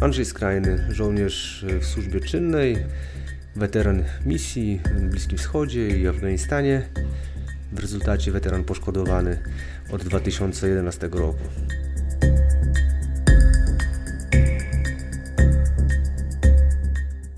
Andrzej 0.00 0.24
Skrajny, 0.24 0.86
żołnierz 0.90 1.64
w 1.80 1.86
służbie 1.86 2.20
czynnej, 2.20 2.86
weteran 3.56 4.04
misji 4.26 4.80
w 4.84 5.00
Bliskim 5.00 5.38
Wschodzie 5.38 5.88
i 5.88 6.08
Afganistanie. 6.08 6.88
W 7.72 7.78
rezultacie 7.78 8.32
weteran 8.32 8.64
poszkodowany 8.64 9.42
od 9.90 10.04
2011 10.04 11.08
roku. 11.12 11.38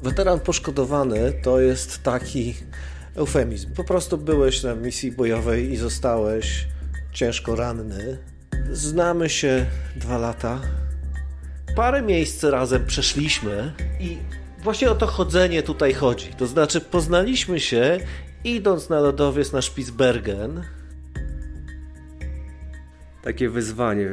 Weteran 0.03 0.41
poszkodowany 0.41 1.33
to 1.43 1.61
jest 1.61 2.03
taki 2.03 2.55
eufemizm. 3.15 3.75
Po 3.75 3.85
prostu 3.85 4.19
byłeś 4.19 4.63
na 4.63 4.75
misji 4.75 5.13
bojowej 5.13 5.73
i 5.73 5.77
zostałeś 5.77 6.69
ciężko 7.13 7.57
ranny. 7.57 8.19
Znamy 8.73 9.29
się 9.29 9.67
dwa 9.97 10.19
lata. 10.19 10.61
Parę 11.77 12.03
miejsc 12.03 12.45
razem 12.45 12.87
przeszliśmy 12.87 13.73
i 14.01 14.17
właśnie 14.63 14.91
o 14.91 14.95
to 14.95 15.07
chodzenie 15.07 15.63
tutaj 15.63 15.93
chodzi. 15.93 16.27
To 16.27 16.47
znaczy 16.47 16.81
poznaliśmy 16.81 17.61
się 17.61 17.99
idąc 18.45 18.89
na 18.89 19.01
lodowiec 19.01 19.53
na 19.53 19.63
Spitsbergen. 19.63 20.63
Takie 23.23 23.49
wyzwanie. 23.49 24.09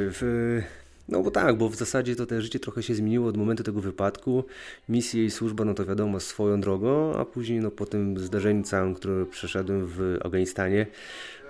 No 1.08 1.22
bo 1.22 1.30
tak, 1.30 1.58
bo 1.58 1.68
w 1.68 1.76
zasadzie 1.76 2.16
to 2.16 2.26
te 2.26 2.42
życie 2.42 2.60
trochę 2.60 2.82
się 2.82 2.94
zmieniło 2.94 3.28
od 3.28 3.36
momentu 3.36 3.62
tego 3.62 3.80
wypadku. 3.80 4.44
Misja 4.88 5.22
i 5.22 5.30
służba, 5.30 5.64
no 5.64 5.74
to 5.74 5.84
wiadomo, 5.84 6.20
swoją 6.20 6.60
drogą, 6.60 7.14
a 7.14 7.24
później 7.24 7.60
no 7.60 7.70
po 7.70 7.86
tym 7.86 8.18
zdarzeniu 8.18 8.62
całym, 8.62 8.94
które 8.94 9.26
przeszedłem 9.26 9.86
w 9.86 10.18
Afganistanie, 10.24 10.86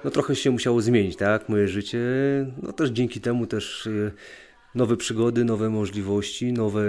no 0.05 0.11
trochę 0.11 0.37
się 0.37 0.51
musiało 0.51 0.83
zmienić, 0.83 1.17
tak, 1.17 1.49
moje 1.49 1.69
życie. 1.69 2.01
No 2.63 2.73
też 2.73 2.91
dzięki 2.91 3.21
temu 3.21 3.47
też 3.47 3.87
e, 3.87 4.11
nowe 4.75 4.97
przygody, 4.97 5.45
nowe 5.45 5.71
możliwości, 5.71 6.53
nowe 6.53 6.83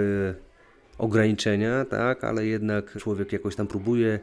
ograniczenia, 0.98 1.84
tak, 1.84 2.24
ale 2.24 2.46
jednak 2.46 2.96
człowiek 2.98 3.32
jakoś 3.32 3.56
tam 3.56 3.66
próbuje 3.66 4.20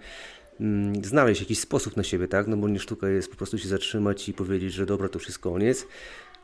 mm, 0.59 1.05
znaleźć 1.05 1.41
jakiś 1.41 1.59
sposób 1.59 1.97
na 1.97 2.03
siebie, 2.03 2.27
tak, 2.27 2.47
no 2.47 2.57
bo 2.57 2.67
nie 2.67 2.79
sztuka 2.79 3.09
jest 3.09 3.31
po 3.31 3.37
prostu 3.37 3.57
się 3.57 3.67
zatrzymać 3.67 4.29
i 4.29 4.33
powiedzieć, 4.33 4.73
że 4.73 4.85
dobra, 4.85 5.09
to 5.09 5.19
wszystko 5.19 5.51
koniec. 5.51 5.87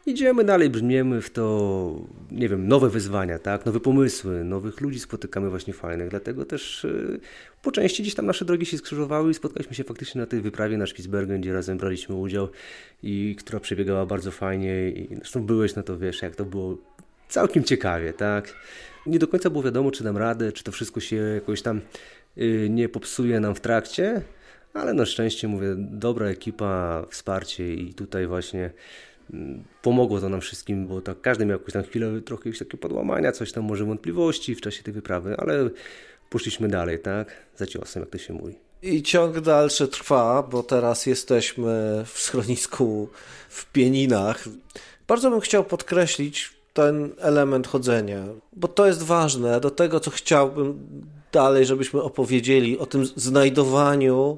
Idziemy 0.05 0.44
dalej, 0.44 0.70
brzmiemy 0.70 1.22
w 1.22 1.30
to, 1.30 2.08
nie 2.31 2.50
wiem, 2.50 2.67
nowe 2.67 2.89
wyzwania, 2.89 3.39
tak, 3.39 3.66
nowe 3.66 3.80
pomysły, 3.80 4.44
nowych 4.44 4.81
ludzi 4.81 5.00
spotykamy 5.00 5.50
właśnie 5.50 5.73
fajnych, 5.73 6.09
dlatego 6.09 6.45
też 6.45 6.83
yy, 6.83 7.20
po 7.61 7.72
części 7.72 8.03
gdzieś 8.03 8.16
tam 8.16 8.25
nasze 8.25 8.45
drogi 8.45 8.66
się 8.66 8.77
skrzyżowały 8.77 9.31
i 9.31 9.33
spotkaliśmy 9.33 9.75
się 9.75 9.83
faktycznie 9.83 10.22
na 10.22 10.27
tej 10.27 10.42
wyprawie 10.42 10.77
na 10.77 10.88
Spitsbergen, 10.88 11.42
gdzie 11.42 11.53
razem 11.53 11.77
braliśmy 11.77 12.16
udział 12.16 12.48
i 13.03 13.36
która 13.39 13.59
przebiegała 13.59 14.05
bardzo 14.05 14.31
fajnie 14.31 14.89
i 14.89 15.16
zresztą 15.16 15.45
byłeś, 15.45 15.75
no 15.75 15.83
to 15.83 15.98
wiesz, 15.98 16.22
jak 16.22 16.36
to 16.36 16.45
było 16.45 16.77
całkiem 17.34 17.64
ciekawie, 17.64 18.14
tak. 18.14 18.53
Nie 19.06 19.20
do 19.20 19.28
końca 19.28 19.50
było 19.50 19.64
wiadomo, 19.64 19.92
czy 19.92 20.03
dam 20.03 20.17
radę, 20.17 20.52
czy 20.52 20.64
to 20.64 20.72
wszystko 20.72 21.00
się 21.00 21.16
jakoś 21.16 21.62
tam 21.62 21.81
yy, 22.36 22.70
nie 22.70 22.89
popsuje 22.89 23.39
nam 23.39 23.56
w 23.56 23.59
trakcie, 23.59 24.22
ale 24.73 24.94
na 24.94 25.06
szczęście, 25.06 25.48
mówię, 25.48 25.76
dobra 25.78 26.28
ekipa, 26.28 27.06
wsparcie 27.09 27.73
i 27.73 27.94
tutaj 27.94 28.28
właśnie 28.28 28.72
pomogło 29.81 30.22
to 30.22 30.30
nam 30.30 30.42
wszystkim, 30.42 30.88
bo 30.88 31.02
tak 31.02 31.22
każdy 31.22 31.45
miał 31.45 31.59
jakąś 31.59 31.73
tam 31.73 31.84
chwilę 31.84 32.22
trochę 32.22 32.50
jakieś 32.50 32.59
takie 32.59 32.78
podłamania, 32.78 33.31
coś 33.31 33.52
tam 33.52 33.64
może 33.64 33.86
wątpliwości 33.86 34.56
w 34.56 34.61
czasie 34.61 34.84
tej 34.84 34.94
wyprawy, 34.94 35.36
ale 35.38 35.70
poszliśmy 36.30 36.67
dalej, 36.67 37.00
tak? 37.00 37.36
Za 37.56 37.67
ciosem, 37.67 38.04
jak 38.04 38.09
to 38.09 38.17
się 38.17 38.34
mówi. 38.34 38.56
I 38.81 39.04
ciąg 39.04 39.39
dalszy 39.39 39.88
trwa, 39.88 40.44
bo 40.44 40.64
teraz 40.64 41.06
jesteśmy 41.06 42.04
w 42.06 42.20
schronisku 42.20 43.09
w 43.50 43.72
Pieninach. 43.72 44.45
Bardzo 45.08 45.30
bym 45.30 45.39
chciał 45.39 45.64
podkreślić 45.64 46.62
ten 46.74 47.10
element 47.20 47.68
chodzenia, 47.68 48.24
bo 48.54 48.68
to 48.68 48.86
jest 48.86 49.04
ważne. 49.04 49.60
Do 49.60 49.72
tego, 49.72 50.00
co 50.00 50.12
chciałbym 50.12 50.88
dalej, 51.32 51.66
żebyśmy 51.66 52.02
opowiedzieli 52.02 52.80
o 52.80 52.86
tym 52.86 53.06
znajdowaniu 53.06 54.38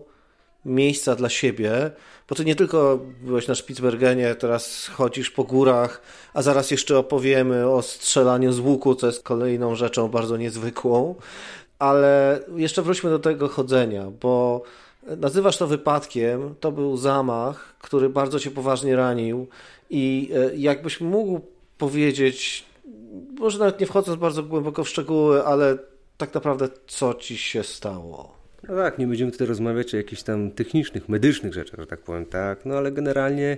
miejsca 0.65 1.15
dla 1.15 1.29
siebie, 1.29 1.91
bo 2.29 2.35
ty 2.35 2.45
nie 2.45 2.55
tylko 2.55 2.99
byłeś 3.21 3.47
na 3.47 3.55
Spitsbergenie, 3.55 4.35
teraz 4.35 4.87
chodzisz 4.87 5.31
po 5.31 5.43
górach, 5.43 6.01
a 6.33 6.41
zaraz 6.41 6.71
jeszcze 6.71 6.97
opowiemy 6.97 7.69
o 7.69 7.81
strzelaniu 7.81 8.53
z 8.53 8.59
łuku, 8.59 8.95
co 8.95 9.07
jest 9.07 9.23
kolejną 9.23 9.75
rzeczą 9.75 10.07
bardzo 10.07 10.37
niezwykłą, 10.37 11.15
ale 11.79 12.39
jeszcze 12.55 12.81
wróćmy 12.81 13.09
do 13.09 13.19
tego 13.19 13.47
chodzenia, 13.47 14.11
bo 14.21 14.63
nazywasz 15.17 15.57
to 15.57 15.67
wypadkiem, 15.67 16.55
to 16.59 16.71
był 16.71 16.97
zamach, 16.97 17.75
który 17.79 18.09
bardzo 18.09 18.39
cię 18.39 18.51
poważnie 18.51 18.95
ranił 18.95 19.47
i 19.89 20.31
e, 20.35 20.55
jakbyś 20.55 21.01
mógł 21.01 21.41
powiedzieć, 21.77 22.65
może 23.39 23.59
nawet 23.59 23.79
nie 23.79 23.85
wchodząc 23.85 24.19
bardzo 24.19 24.43
głęboko 24.43 24.83
w 24.83 24.89
szczegóły, 24.89 25.43
ale 25.43 25.77
tak 26.17 26.33
naprawdę 26.33 26.67
co 26.87 27.13
ci 27.13 27.37
się 27.37 27.63
stało? 27.63 28.35
No 28.69 28.75
tak, 28.75 28.97
nie 28.97 29.07
będziemy 29.07 29.31
tutaj 29.31 29.47
rozmawiać 29.47 29.93
o 29.93 29.97
jakichś 29.97 30.23
tam 30.23 30.51
technicznych, 30.51 31.09
medycznych 31.09 31.53
rzeczach, 31.53 31.79
że 31.79 31.87
tak 31.87 31.99
powiem, 31.99 32.25
tak. 32.25 32.65
No 32.65 32.75
ale 32.77 32.91
generalnie 32.91 33.57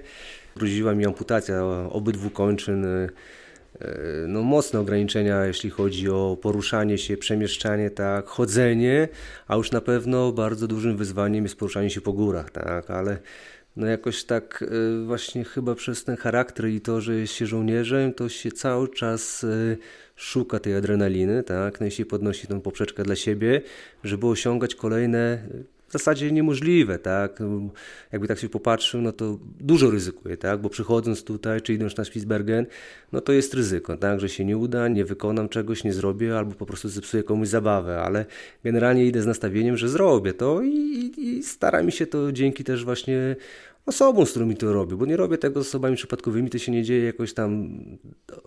groziła 0.56 0.96
mi 0.96 1.06
amputacja 1.06 1.64
obydwu 1.90 2.30
kończyn. 2.30 2.86
E, 2.86 3.10
no, 4.28 4.42
mocne 4.42 4.80
ograniczenia, 4.80 5.46
jeśli 5.46 5.70
chodzi 5.70 6.10
o 6.10 6.38
poruszanie 6.42 6.98
się, 6.98 7.18
przemieszczanie, 7.18 7.90
tak, 7.90 8.28
chodzenie, 8.28 9.08
a 9.48 9.56
już 9.56 9.72
na 9.72 9.82
pewno 9.82 10.32
bardzo 10.32 10.68
dużym 10.68 10.98
wyzwaniem 10.98 11.44
jest 11.44 11.56
poruszanie 11.56 11.90
się 11.90 12.02
po 12.02 12.14
górach, 12.14 12.52
tak, 12.52 12.90
ale 12.90 13.18
no 13.78 13.88
jakoś 13.88 14.24
tak 14.24 14.64
e, 14.64 15.06
właśnie 15.06 15.44
chyba 15.44 15.76
przez 15.76 16.04
ten 16.04 16.18
charakter 16.18 16.68
i 16.68 16.82
to, 16.82 17.02
że 17.02 17.16
jest 17.16 17.34
się 17.34 17.46
żołnierzem, 17.46 18.14
to 18.14 18.30
się 18.30 18.52
cały 18.52 18.90
czas 18.90 19.44
e, 19.44 19.78
szuka 20.16 20.60
tej 20.60 20.76
adrenaliny, 20.76 21.44
tak? 21.44 21.80
No 21.80 21.88
i 21.88 21.92
się 21.92 22.06
podnosi 22.06 22.48
tą 22.48 22.62
poprzeczkę 22.62 23.04
dla 23.04 23.16
siebie, 23.16 23.62
żeby 24.04 24.28
osiągać 24.28 24.76
kolejne 24.76 25.40
w 25.88 25.92
zasadzie 25.92 26.32
niemożliwe, 26.32 27.00
tak? 27.00 27.40
Jakby 28.12 28.28
tak 28.28 28.40
się 28.40 28.50
popatrzył, 28.50 29.02
no 29.02 29.12
to 29.12 29.38
dużo 29.60 29.92
ryzykuje, 29.92 30.38
tak? 30.38 30.62
Bo 30.62 30.70
przychodząc 30.70 31.24
tutaj, 31.24 31.62
czy 31.62 31.74
idąc 31.74 31.98
na 31.98 32.06
Spitsbergen, 32.06 32.66
no 33.12 33.22
to 33.22 33.34
jest 33.34 33.54
ryzyko, 33.54 33.98
tak? 33.98 34.20
Że 34.20 34.30
się 34.30 34.46
nie 34.46 34.58
uda, 34.58 34.88
nie 34.88 35.06
wykonam 35.06 35.50
czegoś, 35.50 35.84
nie 35.84 35.94
zrobię, 35.94 36.38
albo 36.38 36.56
po 36.56 36.66
prostu 36.66 36.90
zepsuję 36.90 37.24
komuś 37.24 37.48
zabawę, 37.48 38.02
ale 38.02 38.26
generalnie 38.64 39.06
idę 39.06 39.22
z 39.22 39.26
nastawieniem, 39.26 39.78
że 39.78 39.90
zrobię 39.90 40.34
to 40.34 40.62
i, 40.62 40.70
i, 40.70 41.38
i 41.38 41.44
staram 41.44 41.92
się 41.92 42.08
to 42.08 42.32
dzięki 42.32 42.64
też 42.64 42.86
właśnie 42.86 43.36
osobą, 43.88 44.26
z 44.26 44.30
którymi 44.32 44.58
to 44.58 44.74
robię, 44.74 44.96
bo 44.96 45.06
nie 45.06 45.18
robię 45.18 45.38
tego 45.38 45.64
z 45.64 45.68
osobami 45.68 45.96
przypadkowymi, 45.96 46.50
to 46.50 46.58
się 46.58 46.72
nie 46.72 46.84
dzieje 46.84 47.06
jakoś 47.06 47.34
tam 47.34 47.80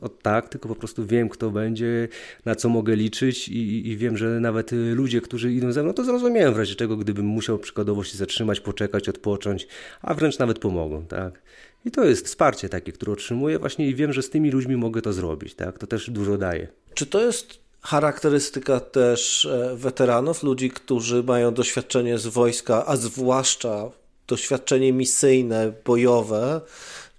od 0.00 0.22
tak, 0.22 0.48
tylko 0.48 0.68
po 0.68 0.74
prostu 0.74 1.06
wiem, 1.06 1.28
kto 1.28 1.50
będzie, 1.50 2.08
na 2.44 2.54
co 2.54 2.68
mogę 2.68 2.96
liczyć 2.96 3.48
i, 3.48 3.88
i 3.88 3.96
wiem, 3.96 4.16
że 4.16 4.40
nawet 4.40 4.70
ludzie, 4.72 5.20
którzy 5.20 5.52
idą 5.52 5.72
ze 5.72 5.82
mną, 5.82 5.92
to 5.92 6.04
zrozumieją 6.04 6.52
w 6.52 6.58
razie 6.58 6.74
czego, 6.74 6.96
gdybym 6.96 7.26
musiał 7.26 7.58
przykładowo 7.58 8.04
się 8.04 8.18
zatrzymać, 8.18 8.60
poczekać, 8.60 9.08
odpocząć, 9.08 9.68
a 10.02 10.14
wręcz 10.14 10.38
nawet 10.38 10.58
pomogą, 10.58 11.06
tak. 11.06 11.42
I 11.84 11.90
to 11.90 12.04
jest 12.04 12.26
wsparcie 12.26 12.68
takie, 12.68 12.92
które 12.92 13.12
otrzymuję 13.12 13.58
właśnie 13.58 13.88
i 13.88 13.94
wiem, 13.94 14.12
że 14.12 14.22
z 14.22 14.30
tymi 14.30 14.50
ludźmi 14.50 14.76
mogę 14.76 15.02
to 15.02 15.12
zrobić, 15.12 15.54
tak. 15.54 15.78
To 15.78 15.86
też 15.86 16.10
dużo 16.10 16.38
daje. 16.38 16.68
Czy 16.94 17.06
to 17.06 17.22
jest 17.22 17.58
charakterystyka 17.80 18.80
też 18.80 19.44
e, 19.44 19.76
weteranów, 19.76 20.42
ludzi, 20.42 20.70
którzy 20.70 21.22
mają 21.22 21.54
doświadczenie 21.54 22.18
z 22.18 22.26
wojska, 22.26 22.86
a 22.86 22.96
zwłaszcza 22.96 23.90
doświadczenie 24.30 24.92
misyjne, 24.92 25.72
bojowe, 25.84 26.60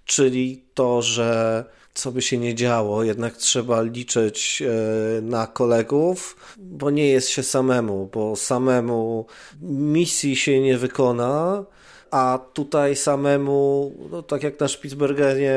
czyli 0.04 0.64
to, 0.74 1.02
że 1.02 1.64
co 1.94 2.12
by 2.12 2.22
się 2.22 2.38
nie 2.38 2.54
działo, 2.54 3.04
jednak 3.04 3.36
trzeba 3.36 3.82
liczyć 3.82 4.62
e, 4.62 5.20
na 5.22 5.46
kolegów, 5.46 6.36
bo 6.58 6.90
nie 6.90 7.08
jest 7.08 7.28
się 7.28 7.42
samemu, 7.42 8.10
bo 8.12 8.36
samemu 8.36 9.26
misji 9.62 10.36
się 10.36 10.60
nie 10.60 10.78
wykona, 10.78 11.64
a 12.10 12.38
tutaj 12.52 12.96
samemu, 12.96 13.92
no 14.10 14.22
tak 14.22 14.42
jak 14.42 14.60
na 14.60 14.68
Spitsbergenie, 14.68 15.56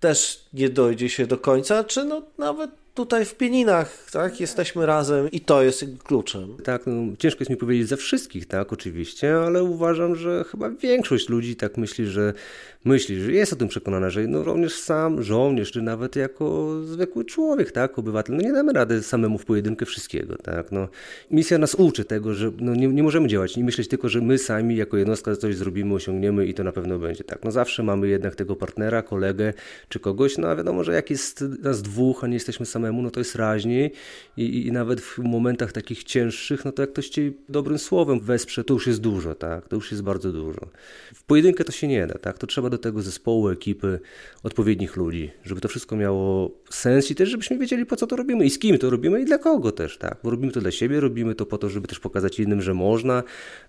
też 0.00 0.44
nie 0.52 0.68
dojdzie 0.68 1.08
się 1.08 1.26
do 1.26 1.38
końca, 1.38 1.84
czy 1.84 2.04
no 2.04 2.22
nawet 2.38 2.70
tutaj 2.94 3.24
w 3.24 3.34
Pieninach, 3.34 4.10
tak, 4.10 4.40
jesteśmy 4.40 4.86
razem 4.86 5.30
i 5.30 5.40
to 5.40 5.62
jest 5.62 5.84
kluczem. 6.04 6.56
Tak, 6.64 6.82
no, 6.86 7.16
ciężko 7.18 7.40
jest 7.40 7.50
mi 7.50 7.56
powiedzieć 7.56 7.88
ze 7.88 7.96
wszystkich, 7.96 8.46
tak, 8.46 8.72
oczywiście, 8.72 9.36
ale 9.36 9.64
uważam, 9.64 10.16
że 10.16 10.44
chyba 10.50 10.70
większość 10.70 11.28
ludzi 11.28 11.56
tak 11.56 11.76
myśli, 11.76 12.06
że 12.06 12.32
myśli, 12.84 13.20
że 13.20 13.32
jest 13.32 13.52
o 13.52 13.56
tym 13.56 13.68
przekonana, 13.68 14.10
że 14.10 14.26
no 14.26 14.42
również 14.42 14.74
sam 14.74 15.22
żołnierz, 15.22 15.72
czy 15.72 15.82
nawet 15.82 16.16
jako 16.16 16.76
zwykły 16.84 17.24
człowiek, 17.24 17.72
tak, 17.72 17.98
obywatel, 17.98 18.36
no 18.36 18.42
nie 18.42 18.52
damy 18.52 18.72
rady 18.72 19.02
samemu 19.02 19.38
w 19.38 19.44
pojedynkę 19.44 19.86
wszystkiego, 19.86 20.36
tak, 20.36 20.72
no. 20.72 20.88
Misja 21.30 21.58
nas 21.58 21.74
uczy 21.74 22.04
tego, 22.04 22.34
że 22.34 22.52
no 22.58 22.74
nie, 22.74 22.88
nie 22.88 23.02
możemy 23.02 23.28
działać 23.28 23.56
i 23.56 23.64
myśleć 23.64 23.88
tylko, 23.88 24.08
że 24.08 24.20
my 24.20 24.38
sami 24.38 24.76
jako 24.76 24.96
jednostka 24.96 25.36
coś 25.36 25.56
zrobimy, 25.56 25.94
osiągniemy 25.94 26.46
i 26.46 26.54
to 26.54 26.64
na 26.64 26.72
pewno 26.72 26.98
będzie, 26.98 27.24
tak, 27.24 27.44
no 27.44 27.50
zawsze 27.50 27.82
mamy 27.82 28.08
jednak 28.08 28.34
tego 28.34 28.56
partnera, 28.56 29.02
kolegę, 29.02 29.52
czy 29.88 30.00
kogoś, 30.00 30.38
no 30.38 30.48
a 30.48 30.56
wiadomo, 30.56 30.84
że 30.84 30.92
jak 30.92 31.10
jest 31.10 31.44
nas 31.62 31.82
dwóch, 31.82 32.24
a 32.24 32.26
nie 32.26 32.34
jesteśmy 32.34 32.66
sami 32.66 32.81
samemu, 32.82 33.02
no 33.02 33.10
to 33.10 33.20
jest 33.20 33.36
raźniej 33.36 33.92
i, 34.36 34.66
i 34.66 34.72
nawet 34.72 35.00
w 35.00 35.18
momentach 35.18 35.72
takich 35.72 36.04
cięższych, 36.04 36.64
no 36.64 36.72
to 36.72 36.82
jak 36.82 36.92
ktoś 36.92 37.08
cię 37.08 37.32
dobrym 37.48 37.78
słowem 37.78 38.20
wesprze, 38.20 38.64
to 38.64 38.74
już 38.74 38.86
jest 38.86 39.00
dużo, 39.00 39.34
tak, 39.34 39.68
to 39.68 39.76
już 39.76 39.90
jest 39.90 40.02
bardzo 40.02 40.32
dużo. 40.32 40.60
W 41.14 41.24
pojedynkę 41.24 41.64
to 41.64 41.72
się 41.72 41.88
nie 41.88 42.06
da, 42.06 42.18
tak, 42.18 42.38
to 42.38 42.46
trzeba 42.46 42.70
do 42.70 42.78
tego 42.78 43.02
zespołu, 43.02 43.48
ekipy, 43.48 44.00
odpowiednich 44.42 44.96
ludzi, 44.96 45.30
żeby 45.44 45.60
to 45.60 45.68
wszystko 45.68 45.96
miało 45.96 46.50
sens 46.70 47.10
i 47.10 47.14
też 47.14 47.28
żebyśmy 47.28 47.58
wiedzieli 47.58 47.86
po 47.86 47.96
co 47.96 48.06
to 48.06 48.16
robimy 48.16 48.44
i 48.44 48.50
z 48.50 48.58
kim 48.58 48.78
to 48.78 48.90
robimy 48.90 49.20
i 49.20 49.24
dla 49.24 49.38
kogo 49.38 49.72
też, 49.72 49.98
tak, 49.98 50.18
bo 50.24 50.30
robimy 50.30 50.52
to 50.52 50.60
dla 50.60 50.70
siebie, 50.70 51.00
robimy 51.00 51.34
to 51.34 51.46
po 51.46 51.58
to, 51.58 51.68
żeby 51.68 51.88
też 51.88 52.00
pokazać 52.00 52.40
innym, 52.40 52.62
że 52.62 52.74
można, 52.74 53.22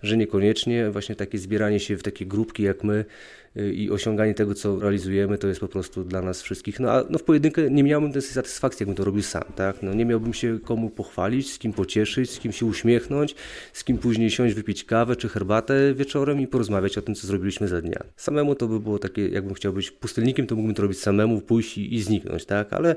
że 0.04 0.18
niekoniecznie 0.18 0.92
właśnie 0.92 1.16
takie 1.16 1.38
zbieranie 1.38 1.80
się 1.80 1.98
w 1.98 2.04
takie 2.04 2.26
grupki 2.26 2.64
jak 2.64 2.84
my 2.84 3.06
i 3.56 3.92
osiąganie 3.92 4.34
tego, 4.34 4.56
co 4.56 4.80
realizujemy, 4.80 5.38
to 5.38 5.48
jest 5.48 5.60
po 5.60 5.68
prostu 5.68 6.04
dla 6.04 6.22
nas 6.22 6.42
wszystkich. 6.42 6.80
No 6.80 6.92
a 6.92 7.04
no 7.10 7.20
w 7.20 7.24
pojedynkę 7.24 7.70
nie 7.72 7.84
miałbym 7.84 8.12
tej 8.12 8.22
satysfakcji, 8.22 8.84
jakbym 8.84 8.96
to 8.96 9.04
robił 9.04 9.24
sam, 9.24 9.44
tak? 9.56 9.84
No, 9.84 9.94
nie 9.94 10.06
miałbym 10.06 10.34
się 10.34 10.60
komu 10.60 10.90
pochwalić, 10.90 11.54
z 11.54 11.60
kim 11.60 11.74
pocieszyć, 11.74 12.32
z 12.32 12.40
kim 12.40 12.52
się 12.52 12.66
uśmiechnąć, 12.66 13.36
z 13.74 13.84
kim 13.84 13.98
później 13.98 14.30
siąść, 14.30 14.56
wypić 14.56 14.84
kawę 14.84 15.16
czy 15.16 15.30
herbatę 15.30 15.94
wieczorem 15.94 16.42
i 16.42 16.48
porozmawiać 16.48 16.98
o 16.98 17.02
tym, 17.02 17.16
co 17.16 17.28
zrobiliśmy 17.28 17.68
za 17.68 17.82
dnia. 17.82 18.04
Samemu 18.16 18.56
to 18.56 18.68
by 18.68 18.80
było 18.80 19.00
takie, 19.00 19.28
jakbym 19.28 19.54
chciał 19.54 19.74
być 19.74 19.92
pustelnikiem, 19.92 20.48
to 20.48 20.56
mógłbym 20.56 20.76
to 20.76 20.82
robić 20.82 21.00
samemu, 21.00 21.42
pójść 21.42 21.78
i, 21.78 21.96
i 21.96 22.02
zniknąć, 22.02 22.46
tak? 22.46 22.74
Ale 22.74 22.96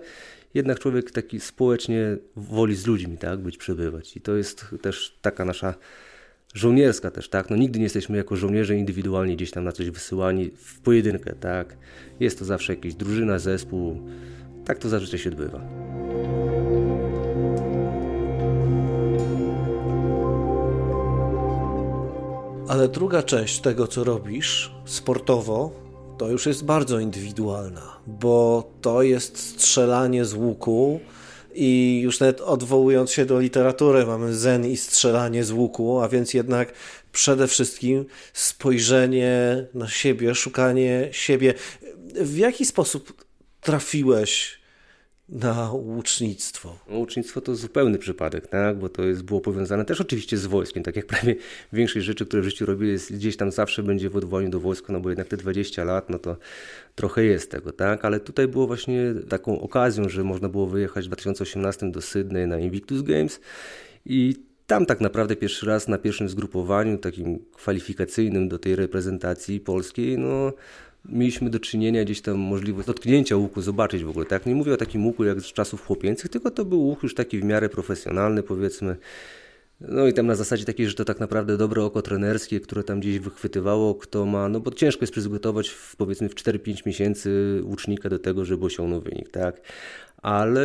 jednak 0.54 0.78
człowiek 0.78 1.10
taki 1.10 1.40
społecznie 1.40 2.16
woli 2.36 2.74
z 2.74 2.86
ludźmi, 2.86 3.18
tak? 3.18 3.40
Być, 3.40 3.56
przebywać. 3.56 4.16
I 4.16 4.20
to 4.20 4.36
jest 4.36 4.64
też 4.82 5.18
taka 5.22 5.44
nasza 5.44 5.74
żołnierska 6.56 7.10
też, 7.10 7.28
tak? 7.28 7.50
No 7.50 7.56
nigdy 7.56 7.78
nie 7.78 7.84
jesteśmy 7.84 8.16
jako 8.16 8.36
żołnierze 8.36 8.76
indywidualnie 8.76 9.36
gdzieś 9.36 9.50
tam 9.50 9.64
na 9.64 9.72
coś 9.72 9.90
wysyłani 9.90 10.50
w 10.56 10.80
pojedynkę, 10.80 11.34
tak? 11.34 11.76
Jest 12.20 12.38
to 12.38 12.44
zawsze 12.44 12.74
jakaś 12.74 12.94
drużyna, 12.94 13.38
zespół. 13.38 14.00
Tak 14.64 14.78
to 14.78 14.88
zazwyczaj 14.88 15.18
się 15.18 15.30
odbywa. 15.30 15.60
Ale 22.68 22.88
druga 22.88 23.22
część 23.22 23.60
tego, 23.60 23.86
co 23.86 24.04
robisz 24.04 24.74
sportowo, 24.84 25.70
to 26.18 26.28
już 26.30 26.46
jest 26.46 26.64
bardzo 26.64 26.98
indywidualna, 26.98 27.96
bo 28.06 28.70
to 28.80 29.02
jest 29.02 29.38
strzelanie 29.38 30.24
z 30.24 30.34
łuku, 30.34 31.00
i 31.56 32.00
już 32.02 32.20
nawet 32.20 32.40
odwołując 32.40 33.12
się 33.12 33.26
do 33.26 33.40
literatury, 33.40 34.06
mamy 34.06 34.34
zen 34.34 34.66
i 34.66 34.76
strzelanie 34.76 35.44
z 35.44 35.50
łuku, 35.50 36.00
a 36.00 36.08
więc 36.08 36.34
jednak 36.34 36.72
przede 37.12 37.46
wszystkim 37.46 38.06
spojrzenie 38.32 39.66
na 39.74 39.88
siebie, 39.88 40.34
szukanie 40.34 41.08
siebie. 41.12 41.54
W 42.14 42.36
jaki 42.36 42.64
sposób 42.64 43.24
trafiłeś 43.60 44.60
na 45.28 45.72
łucznictwo. 45.72 46.78
No, 46.88 46.98
łucznictwo 46.98 47.40
to 47.40 47.56
zupełny 47.56 47.98
przypadek, 47.98 48.46
tak? 48.46 48.78
bo 48.78 48.88
to 48.88 49.02
jest, 49.02 49.22
było 49.22 49.40
powiązane 49.40 49.84
też 49.84 50.00
oczywiście 50.00 50.36
z 50.36 50.46
wojskiem, 50.46 50.82
tak 50.82 50.96
jak 50.96 51.06
prawie 51.06 51.36
większość 51.72 52.06
rzeczy, 52.06 52.26
które 52.26 52.42
w 52.42 52.44
życiu 52.44 52.66
robię, 52.66 52.88
jest 52.88 53.12
gdzieś 53.12 53.36
tam 53.36 53.50
zawsze 53.50 53.82
będzie 53.82 54.10
w 54.10 54.16
odwołaniu 54.16 54.50
do 54.50 54.60
wojska, 54.60 54.92
no 54.92 55.00
bo 55.00 55.08
jednak 55.08 55.28
te 55.28 55.36
20 55.36 55.84
lat, 55.84 56.10
no 56.10 56.18
to 56.18 56.36
trochę 56.94 57.24
jest 57.24 57.50
tego, 57.50 57.72
tak? 57.72 58.04
Ale 58.04 58.20
tutaj 58.20 58.48
było 58.48 58.66
właśnie 58.66 59.14
taką 59.28 59.60
okazją, 59.60 60.08
że 60.08 60.24
można 60.24 60.48
było 60.48 60.66
wyjechać 60.66 61.04
w 61.04 61.08
2018 61.08 61.90
do 61.90 62.00
Sydney 62.00 62.46
na 62.46 62.58
Invictus 62.58 63.02
Games 63.02 63.40
i 64.04 64.34
tam 64.66 64.86
tak 64.86 65.00
naprawdę 65.00 65.36
pierwszy 65.36 65.66
raz 65.66 65.88
na 65.88 65.98
pierwszym 65.98 66.28
zgrupowaniu, 66.28 66.98
takim 66.98 67.38
kwalifikacyjnym 67.52 68.48
do 68.48 68.58
tej 68.58 68.76
reprezentacji 68.76 69.60
polskiej, 69.60 70.18
no 70.18 70.52
mieliśmy 71.08 71.50
do 71.50 71.60
czynienia 71.60 72.04
gdzieś 72.04 72.20
tam 72.20 72.38
możliwość 72.38 72.86
dotknięcia 72.86 73.36
łuku, 73.36 73.62
zobaczyć 73.62 74.04
w 74.04 74.08
ogóle, 74.08 74.26
tak? 74.26 74.46
Nie 74.46 74.54
mówię 74.54 74.74
o 74.74 74.76
takim 74.76 75.06
łuku 75.06 75.24
jak 75.24 75.40
z 75.40 75.52
czasów 75.52 75.86
chłopięcych, 75.86 76.30
tylko 76.30 76.50
to 76.50 76.64
był 76.64 76.80
łuk 76.80 77.02
już 77.02 77.14
taki 77.14 77.38
w 77.38 77.44
miarę 77.44 77.68
profesjonalny, 77.68 78.42
powiedzmy. 78.42 78.96
No 79.80 80.06
i 80.06 80.12
tam 80.12 80.26
na 80.26 80.34
zasadzie 80.34 80.64
takiej, 80.64 80.88
że 80.88 80.94
to 80.94 81.04
tak 81.04 81.20
naprawdę 81.20 81.56
dobre 81.56 81.84
oko 81.84 82.02
trenerskie, 82.02 82.60
które 82.60 82.82
tam 82.82 83.00
gdzieś 83.00 83.18
wychwytywało, 83.18 83.94
kto 83.94 84.26
ma, 84.26 84.48
no 84.48 84.60
bo 84.60 84.70
ciężko 84.70 85.02
jest 85.02 85.12
przygotować 85.12 85.68
w, 85.68 85.96
powiedzmy 85.96 86.28
w 86.28 86.34
4-5 86.34 86.86
miesięcy 86.86 87.60
łucznika 87.64 88.08
do 88.08 88.18
tego, 88.18 88.44
żeby 88.44 88.66
osiągnął 88.66 89.00
wynik, 89.00 89.30
tak? 89.30 89.60
Ale 90.22 90.64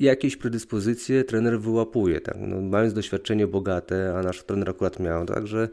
jakieś 0.00 0.36
predyspozycje 0.36 1.24
trener 1.24 1.60
wyłapuje, 1.60 2.20
tak? 2.20 2.36
no, 2.40 2.60
mając 2.60 2.94
doświadczenie 2.94 3.46
bogate, 3.46 4.14
a 4.18 4.22
nasz 4.22 4.42
trener 4.42 4.70
akurat 4.70 5.00
miał, 5.00 5.26
także 5.26 5.68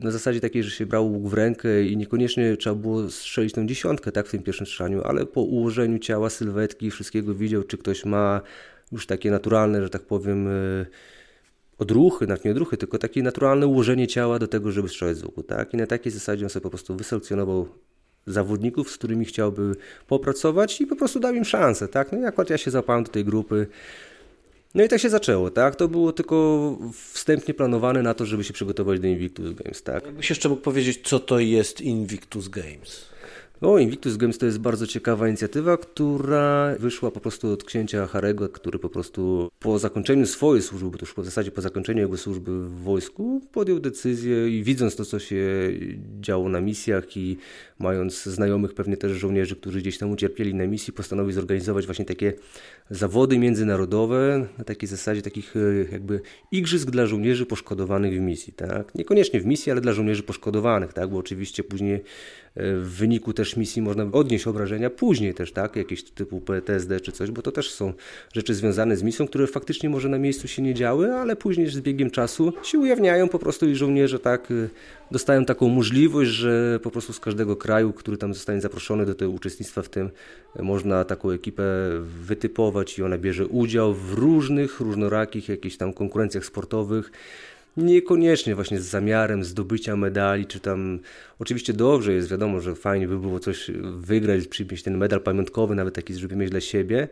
na 0.00 0.10
zasadzie 0.10 0.40
takiej, 0.40 0.62
że 0.62 0.70
się 0.70 0.86
brał 0.86 1.12
łuk 1.12 1.28
w 1.28 1.34
rękę 1.34 1.84
i 1.84 1.96
niekoniecznie 1.96 2.56
trzeba 2.56 2.76
było 2.76 3.10
strzelić 3.10 3.52
tą 3.52 3.66
dziesiątkę 3.66 4.12
tak, 4.12 4.26
w 4.26 4.30
tym 4.30 4.42
pierwszym 4.42 4.66
strzelaniu, 4.66 5.02
ale 5.02 5.26
po 5.26 5.42
ułożeniu 5.42 5.98
ciała, 5.98 6.30
sylwetki, 6.30 6.90
wszystkiego 6.90 7.34
widział, 7.34 7.62
czy 7.62 7.78
ktoś 7.78 8.04
ma 8.04 8.40
już 8.92 9.06
takie 9.06 9.30
naturalne, 9.30 9.82
że 9.82 9.90
tak 9.90 10.02
powiem, 10.02 10.48
e, 10.48 10.86
odruchy, 11.78 12.26
nawet 12.26 12.44
nie 12.44 12.50
odruchy, 12.50 12.76
tylko 12.76 12.98
takie 12.98 13.22
naturalne 13.22 13.66
ułożenie 13.66 14.06
ciała 14.06 14.38
do 14.38 14.48
tego, 14.48 14.72
żeby 14.72 14.88
strzelać 14.88 15.16
z 15.16 15.24
łuku, 15.24 15.42
tak? 15.42 15.74
I 15.74 15.76
na 15.76 15.86
takiej 15.86 16.12
zasadzie 16.12 16.44
on 16.44 16.50
sobie 16.50 16.62
po 16.62 16.70
prostu 16.70 16.96
wyselekcjonował 16.96 17.68
zawodników, 18.26 18.90
z 18.90 18.98
którymi 18.98 19.24
chciałby 19.24 19.76
popracować 20.06 20.80
i 20.80 20.86
po 20.86 20.96
prostu 20.96 21.20
dał 21.20 21.34
im 21.34 21.44
szansę, 21.44 21.88
tak? 21.88 22.12
No 22.12 22.18
i 22.18 22.24
akurat 22.24 22.50
ja 22.50 22.58
się 22.58 22.70
zapałem 22.70 23.04
do 23.04 23.10
tej 23.10 23.24
grupy. 23.24 23.66
No 24.74 24.84
i 24.84 24.88
tak 24.88 25.00
się 25.00 25.10
zaczęło, 25.10 25.50
tak? 25.50 25.76
To 25.76 25.88
było 25.88 26.12
tylko 26.12 26.78
wstępnie 27.12 27.54
planowane 27.54 28.02
na 28.02 28.14
to, 28.14 28.26
żeby 28.26 28.44
się 28.44 28.52
przygotować 28.52 29.00
do 29.00 29.06
Invictus 29.06 29.54
Games, 29.54 29.82
tak? 29.82 30.06
Jakbyś 30.06 30.30
jeszcze 30.30 30.48
mógł 30.48 30.62
powiedzieć, 30.62 31.08
co 31.08 31.20
to 31.20 31.38
jest 31.38 31.80
Invictus 31.80 32.48
Games? 32.48 33.06
No, 33.62 33.78
Invictus 33.78 34.16
Games 34.16 34.38
to 34.38 34.46
jest 34.46 34.58
bardzo 34.58 34.86
ciekawa 34.86 35.28
inicjatywa, 35.28 35.76
która 35.76 36.74
wyszła 36.78 37.10
po 37.10 37.20
prostu 37.20 37.52
od 37.52 37.64
księcia 37.64 38.06
Harego, 38.06 38.48
który 38.48 38.78
po 38.78 38.88
prostu 38.88 39.50
po 39.58 39.78
zakończeniu 39.78 40.26
swojej 40.26 40.62
służby, 40.62 40.98
to 40.98 41.02
już 41.02 41.14
w 41.14 41.24
zasadzie 41.24 41.50
po 41.50 41.60
zakończeniu 41.60 42.02
jego 42.02 42.16
służby 42.16 42.50
w 42.68 42.82
wojsku, 42.82 43.40
podjął 43.52 43.80
decyzję 43.80 44.58
i 44.58 44.62
widząc 44.62 44.96
to, 44.96 45.04
co 45.04 45.18
się 45.18 45.70
działo 46.20 46.48
na 46.48 46.60
misjach 46.60 47.16
i 47.16 47.36
mając 47.78 48.24
znajomych 48.24 48.74
pewnie 48.74 48.96
też 48.96 49.12
żołnierzy, 49.12 49.56
którzy 49.56 49.78
gdzieś 49.78 49.98
tam 49.98 50.10
ucierpieli 50.10 50.54
na 50.54 50.66
misji, 50.66 50.92
postanowił 50.92 51.32
zorganizować 51.32 51.86
właśnie 51.86 52.04
takie 52.04 52.32
zawody 52.90 53.38
międzynarodowe 53.38 54.46
na 54.58 54.64
takiej 54.64 54.88
zasadzie 54.88 55.22
takich 55.22 55.56
e, 55.56 55.92
jakby 55.92 56.20
igrzysk 56.52 56.90
dla 56.90 57.06
żołnierzy 57.06 57.46
poszkodowanych 57.46 58.16
w 58.16 58.20
misji, 58.20 58.52
tak? 58.52 58.94
Niekoniecznie 58.94 59.40
w 59.40 59.46
misji, 59.46 59.72
ale 59.72 59.80
dla 59.80 59.92
żołnierzy 59.92 60.22
poszkodowanych, 60.22 60.92
tak? 60.92 61.10
Bo 61.10 61.18
oczywiście 61.18 61.64
później 61.64 62.00
w 62.56 62.96
wyniku 62.98 63.32
też 63.32 63.56
misji 63.56 63.82
można 63.82 64.06
odnieść 64.12 64.46
obrażenia, 64.46 64.90
później 64.90 65.34
też, 65.34 65.52
tak? 65.52 65.76
Jakieś 65.76 66.02
typu 66.02 66.40
PTSD 66.40 67.00
czy 67.00 67.12
coś, 67.12 67.30
bo 67.30 67.42
to 67.42 67.52
też 67.52 67.70
są 67.70 67.92
rzeczy 68.34 68.54
związane 68.54 68.96
z 68.96 69.02
misją, 69.02 69.26
które 69.26 69.46
faktycznie 69.46 69.90
może 69.90 70.08
na 70.08 70.18
miejscu 70.18 70.48
się 70.48 70.62
nie 70.62 70.74
działy, 70.74 71.12
ale 71.12 71.36
później 71.36 71.68
z 71.68 71.80
biegiem 71.80 72.10
czasu 72.10 72.52
się 72.62 72.78
ujawniają 72.78 73.28
po 73.28 73.38
prostu 73.38 73.68
i 73.68 73.74
żołnierze 73.74 74.18
tak 74.18 74.50
e, 74.50 74.68
dostają 75.10 75.44
taką 75.44 75.68
możliwość, 75.68 76.30
że 76.30 76.80
po 76.82 76.90
prostu 76.90 77.12
z 77.12 77.20
każdego 77.20 77.56
kraju, 77.56 77.92
który 77.92 78.16
tam 78.16 78.34
zostanie 78.34 78.60
zaproszony 78.60 79.06
do 79.06 79.14
tego 79.14 79.30
uczestnictwa 79.30 79.82
w 79.82 79.88
tym, 79.88 80.10
można 80.58 81.04
taką 81.04 81.30
ekipę 81.30 81.62
wytypować 82.22 82.98
i 82.98 83.02
ona 83.02 83.18
bierze 83.18 83.46
udział 83.46 83.94
w 83.94 84.12
różnych, 84.12 84.80
różnorakich 84.80 85.48
jakichś 85.48 85.76
tam 85.76 85.92
konkurencjach 85.92 86.44
sportowych. 86.44 87.12
Niekoniecznie 87.80 88.54
właśnie 88.54 88.80
z 88.80 88.84
zamiarem 88.84 89.44
zdobycia 89.44 89.96
medali, 89.96 90.46
czy 90.46 90.60
tam 90.60 90.98
oczywiście 91.38 91.72
dobrze 91.72 92.12
jest, 92.12 92.30
wiadomo, 92.30 92.60
że 92.60 92.74
fajnie 92.74 93.08
by 93.08 93.18
było 93.18 93.40
coś 93.40 93.70
wygrać, 93.98 94.46
przyjąć 94.46 94.82
ten 94.82 94.96
medal 94.96 95.20
pamiątkowy, 95.20 95.74
nawet 95.74 95.94
taki, 95.94 96.14
żeby 96.14 96.36
mieć 96.36 96.50
dla 96.50 96.60
siebie, 96.60 97.08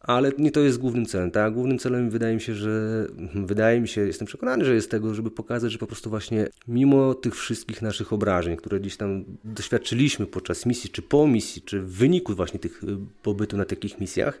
ale 0.00 0.32
nie 0.38 0.50
to 0.50 0.60
jest 0.60 0.78
głównym 0.78 1.06
celem, 1.06 1.30
tak? 1.30 1.54
Głównym 1.54 1.78
celem 1.78 2.10
wydaje 2.10 2.34
mi 2.34 2.40
się, 2.40 2.54
że 2.54 3.06
wydaje 3.34 3.80
mi 3.80 3.88
się, 3.88 4.00
jestem 4.00 4.26
przekonany, 4.26 4.64
że 4.64 4.74
jest 4.74 4.90
tego, 4.90 5.14
żeby 5.14 5.30
pokazać, 5.30 5.72
że 5.72 5.78
po 5.78 5.86
prostu 5.86 6.10
właśnie 6.10 6.48
mimo 6.68 7.14
tych 7.14 7.36
wszystkich 7.36 7.82
naszych 7.82 8.12
obrażeń, 8.12 8.56
które 8.56 8.80
gdzieś 8.80 8.96
tam 8.96 9.24
doświadczyliśmy 9.44 10.26
podczas 10.26 10.66
misji, 10.66 10.90
czy 10.90 11.02
po 11.02 11.26
misji, 11.26 11.62
czy 11.62 11.80
w 11.80 11.92
wyniku 11.92 12.34
właśnie 12.34 12.60
tych 12.60 12.84
y, 12.84 12.86
pobytu 13.22 13.56
na 13.56 13.64
takich 13.64 14.00
misjach, 14.00 14.40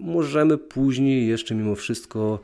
możemy 0.00 0.58
później 0.58 1.28
jeszcze 1.28 1.54
mimo 1.54 1.74
wszystko 1.74 2.40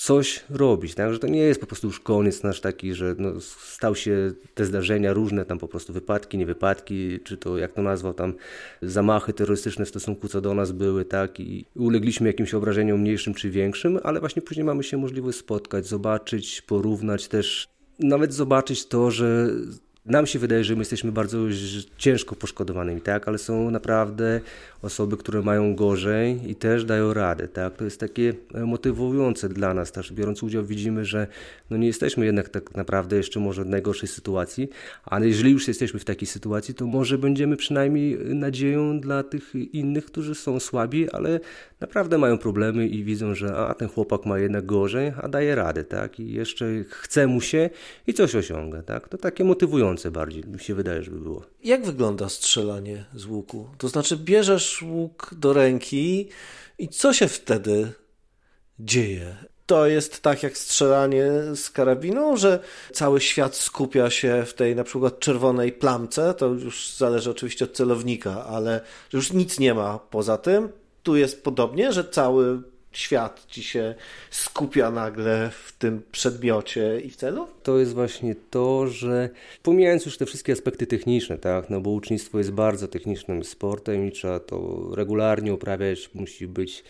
coś 0.00 0.44
robić, 0.50 0.94
tak? 0.94 1.12
że 1.12 1.18
to 1.18 1.26
nie 1.26 1.40
jest 1.40 1.60
po 1.60 1.66
prostu 1.66 1.86
już 1.86 2.00
koniec 2.00 2.42
nasz 2.42 2.60
taki, 2.60 2.94
że 2.94 3.14
no, 3.18 3.40
stał 3.40 3.94
się 3.94 4.32
te 4.54 4.64
zdarzenia 4.64 5.12
różne, 5.12 5.44
tam 5.44 5.58
po 5.58 5.68
prostu 5.68 5.92
wypadki, 5.92 6.38
nie 6.38 6.46
wypadki, 6.46 7.20
czy 7.24 7.36
to 7.36 7.58
jak 7.58 7.72
to 7.72 7.82
nazwał 7.82 8.14
tam 8.14 8.34
zamachy 8.82 9.32
terrorystyczne 9.32 9.84
w 9.84 9.88
stosunku 9.88 10.28
co 10.28 10.40
do 10.40 10.54
nas 10.54 10.72
były, 10.72 11.04
tak, 11.04 11.40
i 11.40 11.64
ulegliśmy 11.76 12.26
jakimś 12.26 12.54
obrażeniom 12.54 13.00
mniejszym 13.00 13.34
czy 13.34 13.50
większym, 13.50 13.98
ale 14.02 14.20
właśnie 14.20 14.42
później 14.42 14.64
mamy 14.64 14.82
się 14.82 14.96
możliwość 14.96 15.38
spotkać, 15.38 15.86
zobaczyć, 15.86 16.62
porównać 16.62 17.28
też, 17.28 17.68
nawet 17.98 18.34
zobaczyć 18.34 18.86
to, 18.86 19.10
że 19.10 19.50
nam 20.10 20.26
się 20.26 20.38
wydaje, 20.38 20.64
że 20.64 20.74
my 20.74 20.80
jesteśmy 20.80 21.12
bardzo 21.12 21.38
ciężko 21.96 22.36
poszkodowanymi, 22.36 23.00
tak? 23.00 23.28
ale 23.28 23.38
są 23.38 23.70
naprawdę 23.70 24.40
osoby, 24.82 25.16
które 25.16 25.42
mają 25.42 25.74
gorzej 25.74 26.50
i 26.50 26.54
też 26.54 26.84
dają 26.84 27.14
radę, 27.14 27.48
tak? 27.48 27.76
To 27.76 27.84
jest 27.84 28.00
takie 28.00 28.32
motywujące 28.54 29.48
dla 29.48 29.74
nas 29.74 29.92
też. 29.92 30.12
Biorąc 30.12 30.42
udział 30.42 30.64
widzimy, 30.64 31.04
że 31.04 31.26
no 31.70 31.76
nie 31.76 31.86
jesteśmy 31.86 32.26
jednak 32.26 32.48
tak 32.48 32.74
naprawdę 32.74 33.16
jeszcze 33.16 33.40
może 33.40 33.64
w 33.64 33.68
najgorszej 33.68 34.08
sytuacji, 34.08 34.68
ale 35.04 35.28
jeżeli 35.28 35.52
już 35.52 35.68
jesteśmy 35.68 36.00
w 36.00 36.04
takiej 36.04 36.26
sytuacji, 36.26 36.74
to 36.74 36.86
może 36.86 37.18
będziemy 37.18 37.56
przynajmniej 37.56 38.18
nadzieją 38.18 39.00
dla 39.00 39.22
tych 39.22 39.54
innych, 39.72 40.04
którzy 40.04 40.34
są 40.34 40.60
słabi, 40.60 41.10
ale 41.10 41.40
naprawdę 41.80 42.18
mają 42.18 42.38
problemy 42.38 42.88
i 42.88 43.04
widzą, 43.04 43.34
że 43.34 43.56
a 43.56 43.74
ten 43.74 43.88
chłopak 43.88 44.26
ma 44.26 44.38
jednak 44.38 44.66
gorzej, 44.66 45.12
a 45.22 45.28
daje 45.28 45.54
radę, 45.54 45.84
tak? 45.84 46.20
I 46.20 46.32
jeszcze 46.32 46.66
chce 46.88 47.26
mu 47.26 47.40
się 47.40 47.70
i 48.06 48.14
coś 48.14 48.34
osiąga, 48.34 48.82
tak? 48.82 49.08
To 49.08 49.18
takie 49.18 49.44
motywujące 49.44 49.99
bardziej, 50.10 50.44
mi 50.44 50.60
się 50.60 50.74
wydaje, 50.74 51.02
żeby 51.02 51.18
było. 51.18 51.42
Jak 51.64 51.86
wygląda 51.86 52.28
strzelanie 52.28 53.04
z 53.14 53.24
łuku? 53.24 53.68
To 53.78 53.88
znaczy 53.88 54.16
bierzesz 54.16 54.82
łuk 54.82 55.34
do 55.36 55.52
ręki 55.52 56.28
i 56.78 56.88
co 56.88 57.12
się 57.12 57.28
wtedy 57.28 57.92
dzieje? 58.78 59.36
To 59.66 59.86
jest 59.86 60.22
tak 60.22 60.42
jak 60.42 60.58
strzelanie 60.58 61.26
z 61.54 61.70
karabinu, 61.70 62.36
że 62.36 62.58
cały 62.92 63.20
świat 63.20 63.56
skupia 63.56 64.10
się 64.10 64.44
w 64.46 64.54
tej 64.54 64.76
na 64.76 64.84
przykład 64.84 65.18
czerwonej 65.18 65.72
plamce, 65.72 66.34
to 66.34 66.46
już 66.46 66.96
zależy 66.96 67.30
oczywiście 67.30 67.64
od 67.64 67.72
celownika, 67.72 68.44
ale 68.44 68.80
już 69.12 69.32
nic 69.32 69.58
nie 69.58 69.74
ma 69.74 69.98
poza 69.98 70.38
tym. 70.38 70.68
Tu 71.02 71.16
jest 71.16 71.44
podobnie, 71.44 71.92
że 71.92 72.04
cały 72.04 72.62
świat 72.92 73.46
ci 73.48 73.62
się 73.62 73.94
skupia 74.30 74.90
nagle 74.90 75.50
w 75.64 75.72
tym 75.72 76.02
przedmiocie 76.12 77.00
i 77.00 77.10
w 77.10 77.16
celu? 77.16 77.46
To 77.62 77.78
jest 77.78 77.94
właśnie 77.94 78.34
to, 78.50 78.86
że 78.86 79.28
pomijając 79.62 80.06
już 80.06 80.18
te 80.18 80.26
wszystkie 80.26 80.52
aspekty 80.52 80.86
techniczne, 80.86 81.38
tak, 81.38 81.70
no 81.70 81.80
bo 81.80 81.90
ucznictwo 81.90 82.38
jest 82.38 82.50
bardzo 82.50 82.88
technicznym 82.88 83.44
sportem 83.44 84.06
i 84.08 84.12
trzeba 84.12 84.40
to 84.40 84.88
regularnie 84.94 85.54
uprawiać, 85.54 86.10
musi 86.14 86.46
być 86.46 86.84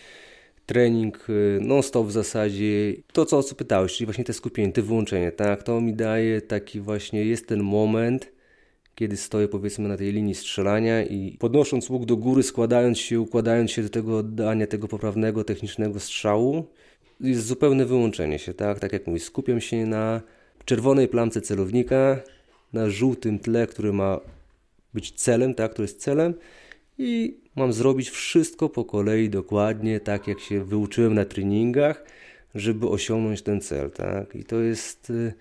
trening 0.66 1.30
y, 1.30 1.59
non-stop 1.61 2.07
w 2.07 2.12
zasadzie. 2.12 2.95
To, 3.12 3.26
co, 3.26 3.38
o 3.38 3.42
co 3.42 3.54
pytałeś, 3.54 3.97
czyli 3.97 4.07
właśnie 4.07 4.25
te 4.25 4.33
skupienie, 4.33 4.73
te 4.73 4.83
wyłączenie, 4.83 5.33
tak, 5.33 5.62
to 5.62 5.80
mi 5.80 5.95
daje 5.95 6.42
taki 6.42 6.80
właśnie, 6.80 7.25
jest 7.25 7.49
ten 7.49 7.62
moment, 7.62 8.33
kiedy 9.00 9.16
stoję 9.16 9.49
powiedzmy 9.49 9.88
na 9.88 9.97
tej 9.97 10.12
linii 10.12 10.35
strzelania 10.35 11.04
i 11.04 11.37
podnosząc 11.38 11.90
łuk 11.90 12.04
do 12.04 12.16
góry, 12.16 12.42
składając 12.42 12.99
się, 12.99 13.21
układając 13.21 13.71
się 13.71 13.83
do 13.83 13.88
tego 13.88 14.23
dania 14.23 14.66
tego 14.66 14.88
poprawnego, 14.88 15.45
technicznego 15.45 16.00
strzału, 16.00 16.66
jest 17.21 17.47
zupełne 17.47 17.87
wyłączenie 17.87 18.38
się, 18.38 18.54
tak? 18.54 18.78
Tak 18.78 18.92
jak 18.92 19.07
mówię, 19.07 19.21
skupiam 19.21 19.61
się 19.61 19.87
na 19.87 20.21
czerwonej 20.64 21.09
plamce 21.09 21.40
celownika, 21.40 22.21
na 22.73 22.90
żółtym 22.90 23.38
tle, 23.38 23.66
który 23.66 23.92
ma 23.92 24.21
być 24.95 25.12
celem, 25.12 25.54
tak? 25.54 25.73
Który 25.73 25.85
jest 25.85 26.00
celem 26.00 26.35
i 26.99 27.37
mam 27.57 27.73
zrobić 27.73 28.11
wszystko 28.11 28.69
po 28.69 28.85
kolei 28.85 29.30
dokładnie, 29.30 30.00
tak 30.00 30.28
jak 30.28 30.40
się 30.40 30.64
wyuczyłem 30.64 31.14
na 31.14 31.25
treningach, 31.25 32.04
żeby 32.54 32.88
osiągnąć 32.88 33.42
ten 33.42 33.61
cel, 33.61 33.90
tak? 33.90 34.37
I 34.37 34.45
to 34.45 34.61
jest 34.61 35.11
y, 35.11 35.33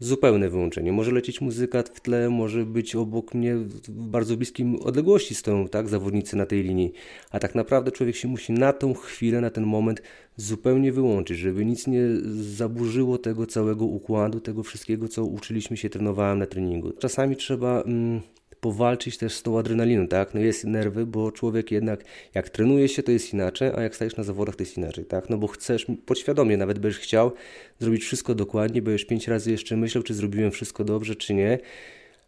zupełne 0.00 0.48
wyłączenie. 0.48 0.92
Może 0.92 1.10
lecieć 1.12 1.40
muzyka 1.40 1.82
w 1.82 2.00
tle, 2.00 2.30
może 2.30 2.66
być 2.66 2.96
obok 2.96 3.34
mnie 3.34 3.56
w 3.56 3.90
bardzo 3.90 4.36
bliskim 4.36 4.76
odległości 4.76 5.34
stoją 5.34 5.68
tak, 5.68 5.88
zawodnicy 5.88 6.36
na 6.36 6.46
tej 6.46 6.62
linii, 6.62 6.92
a 7.30 7.38
tak 7.38 7.54
naprawdę 7.54 7.92
człowiek 7.92 8.16
się 8.16 8.28
musi 8.28 8.52
na 8.52 8.72
tą 8.72 8.94
chwilę, 8.94 9.40
na 9.40 9.50
ten 9.50 9.66
moment 9.66 10.02
zupełnie 10.36 10.92
wyłączyć, 10.92 11.38
żeby 11.38 11.64
nic 11.64 11.86
nie 11.86 12.02
zaburzyło 12.40 13.18
tego 13.18 13.46
całego 13.46 13.84
układu, 13.84 14.40
tego 14.40 14.62
wszystkiego, 14.62 15.08
co 15.08 15.24
uczyliśmy 15.24 15.76
się, 15.76 15.90
trenowałem 15.90 16.38
na 16.38 16.46
treningu. 16.46 16.92
Czasami 16.92 17.36
trzeba 17.36 17.82
mm, 17.82 18.20
powalczyć 18.60 19.18
też 19.18 19.34
z 19.34 19.42
tą 19.42 19.58
adrenaliną, 19.58 20.08
tak? 20.08 20.34
No 20.34 20.40
jest 20.40 20.64
nerwy, 20.64 21.06
bo 21.06 21.32
człowiek 21.32 21.70
jednak 21.70 22.04
jak 22.34 22.48
trenuje 22.48 22.88
się, 22.88 23.02
to 23.02 23.12
jest 23.12 23.34
inaczej, 23.34 23.70
a 23.76 23.82
jak 23.82 23.96
stajesz 23.96 24.16
na 24.16 24.24
zawodach, 24.24 24.56
to 24.56 24.62
jest 24.62 24.76
inaczej, 24.76 25.04
tak? 25.04 25.30
No 25.30 25.38
bo 25.38 25.46
chcesz, 25.46 25.86
podświadomie 26.06 26.56
nawet 26.56 26.78
będziesz 26.78 27.00
chciał 27.00 27.32
zrobić 27.78 28.04
wszystko 28.04 28.34
dokładnie, 28.34 28.82
będziesz 28.82 29.04
pięć 29.04 29.28
razy 29.28 29.50
jeszcze 29.50 29.76
myślał, 29.76 30.04
czy 30.04 30.14
zrobiłem 30.14 30.50
wszystko 30.50 30.84
dobrze, 30.84 31.16
czy 31.16 31.34
nie. 31.34 31.58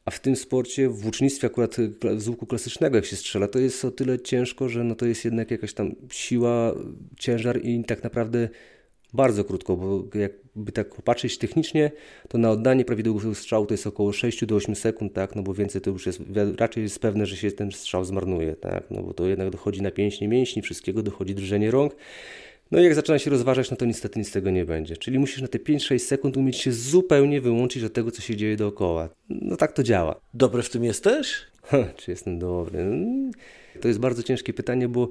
A 0.04 0.10
w 0.10 0.20
tym 0.20 0.36
sporcie, 0.36 0.88
w 0.88 1.00
włócznictwie 1.00 1.46
akurat 1.46 1.76
z 2.16 2.28
łuku 2.28 2.46
klasycznego 2.46 2.96
jak 2.96 3.04
się 3.04 3.16
strzela, 3.16 3.48
to 3.48 3.58
jest 3.58 3.84
o 3.84 3.90
tyle 3.90 4.20
ciężko, 4.20 4.68
że 4.68 4.84
no 4.84 4.94
to 4.94 5.06
jest 5.06 5.24
jednak 5.24 5.50
jakaś 5.50 5.74
tam 5.74 5.94
siła, 6.10 6.74
ciężar 7.18 7.60
i 7.64 7.84
tak 7.84 8.04
naprawdę 8.04 8.48
bardzo 9.12 9.44
krótko, 9.44 9.76
bo 9.76 10.04
jakby 10.14 10.72
tak 10.72 10.94
popatrzeć 10.94 11.38
technicznie, 11.38 11.90
to 12.28 12.38
na 12.38 12.50
oddanie 12.50 12.84
prawidłowego 12.84 13.34
strzału 13.34 13.66
to 13.66 13.74
jest 13.74 13.86
około 13.86 14.12
6 14.12 14.46
do 14.46 14.54
8 14.56 14.74
sekund, 14.74 15.12
tak, 15.12 15.36
no 15.36 15.42
bo 15.42 15.54
więcej 15.54 15.80
to 15.80 15.90
już 15.90 16.06
jest, 16.06 16.20
raczej 16.58 16.82
jest 16.82 16.98
pewne, 16.98 17.26
że 17.26 17.36
się 17.36 17.52
ten 17.52 17.72
strzał 17.72 18.04
zmarnuje, 18.04 18.56
tak, 18.56 18.84
no 18.90 19.02
bo 19.02 19.14
to 19.14 19.26
jednak 19.26 19.50
dochodzi 19.50 19.82
na 19.82 19.90
pięśnie 19.90 20.28
mięśni, 20.28 20.62
wszystkiego, 20.62 21.02
dochodzi 21.02 21.34
drżenie 21.34 21.70
rąk, 21.70 21.96
no 22.72 22.80
i 22.80 22.84
jak 22.84 22.94
zaczyna 22.94 23.18
się 23.18 23.30
rozważać, 23.30 23.70
no 23.70 23.76
to 23.76 23.84
niestety 23.84 24.18
nic 24.18 24.28
z 24.28 24.32
tego 24.32 24.50
nie 24.50 24.64
będzie. 24.64 24.96
Czyli 24.96 25.18
musisz 25.18 25.42
na 25.42 25.48
te 25.48 25.58
5-6 25.58 25.98
sekund 25.98 26.36
umieć 26.36 26.56
się 26.56 26.72
zupełnie 26.72 27.40
wyłączyć 27.40 27.84
od 27.84 27.92
tego, 27.92 28.10
co 28.10 28.22
się 28.22 28.36
dzieje 28.36 28.56
dookoła. 28.56 29.08
No 29.28 29.56
tak 29.56 29.72
to 29.72 29.82
działa. 29.82 30.20
Dobry 30.34 30.62
w 30.62 30.70
tym 30.70 30.84
jesteś? 30.84 31.46
czy 31.96 32.10
jestem 32.10 32.38
dobry? 32.38 32.84
To 33.80 33.88
jest 33.88 34.00
bardzo 34.00 34.22
ciężkie 34.22 34.52
pytanie, 34.52 34.88
bo 34.88 35.08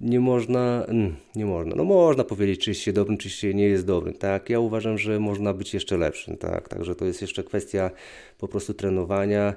nie 0.00 0.20
można, 0.20 0.84
mm, 0.88 1.16
nie 1.36 1.46
można, 1.46 1.74
no 1.76 1.84
można 1.84 2.24
powiedzieć, 2.24 2.60
czy 2.60 2.74
się 2.74 2.92
dobrym, 2.92 3.18
czy 3.18 3.30
się 3.30 3.54
nie 3.54 3.64
jest 3.64 3.86
dobrym, 3.86 4.14
tak? 4.14 4.50
Ja 4.50 4.60
uważam, 4.60 4.98
że 4.98 5.20
można 5.20 5.54
być 5.54 5.74
jeszcze 5.74 5.96
lepszym, 5.96 6.36
tak? 6.36 6.68
Także 6.68 6.94
to 6.94 7.04
jest 7.04 7.20
jeszcze 7.20 7.44
kwestia 7.44 7.90
po 8.38 8.48
prostu 8.48 8.74
trenowania. 8.74 9.54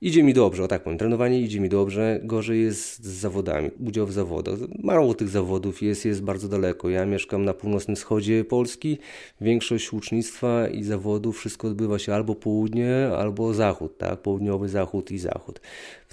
Idzie 0.00 0.22
mi 0.22 0.34
dobrze, 0.34 0.64
o 0.64 0.68
tak 0.68 0.82
powiem, 0.82 0.98
trenowanie 0.98 1.40
idzie 1.40 1.60
mi 1.60 1.68
dobrze, 1.68 2.20
gorzej 2.22 2.62
jest 2.62 3.04
z 3.04 3.08
zawodami, 3.08 3.70
udział 3.86 4.06
w 4.06 4.12
zawodach. 4.12 4.54
Mało 4.82 5.14
tych 5.14 5.28
zawodów 5.28 5.82
jest, 5.82 6.04
jest 6.04 6.22
bardzo 6.22 6.48
daleko. 6.48 6.88
Ja 6.88 7.06
mieszkam 7.06 7.44
na 7.44 7.54
północnym 7.54 7.96
wschodzie 7.96 8.44
Polski, 8.44 8.98
większość 9.40 9.92
ucznictwa 9.92 10.68
i 10.68 10.84
zawodów, 10.84 11.38
wszystko 11.38 11.68
odbywa 11.68 11.98
się 11.98 12.14
albo 12.14 12.34
południe, 12.34 13.08
albo 13.18 13.54
zachód, 13.54 13.98
tak, 13.98 14.22
południowy 14.22 14.68
zachód 14.68 15.10
i 15.10 15.18
zachód 15.18 15.60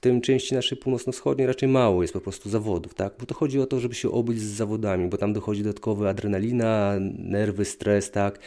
tym 0.01 0.21
części 0.21 0.55
naszej 0.55 0.77
północno-wschodniej 0.77 1.47
raczej 1.47 1.69
mało 1.69 2.01
jest 2.01 2.13
po 2.13 2.21
prostu 2.21 2.49
zawodów, 2.49 2.93
tak? 2.93 3.13
Bo 3.19 3.25
to 3.25 3.35
chodzi 3.35 3.59
o 3.59 3.65
to, 3.65 3.79
żeby 3.79 3.95
się 3.95 4.11
obyć 4.11 4.39
z 4.39 4.45
zawodami, 4.45 5.07
bo 5.07 5.17
tam 5.17 5.33
dochodzi 5.33 5.63
dodatkowy 5.63 6.09
adrenalina, 6.09 6.95
nerwy, 7.17 7.65
stres, 7.65 8.11
tak? 8.11 8.39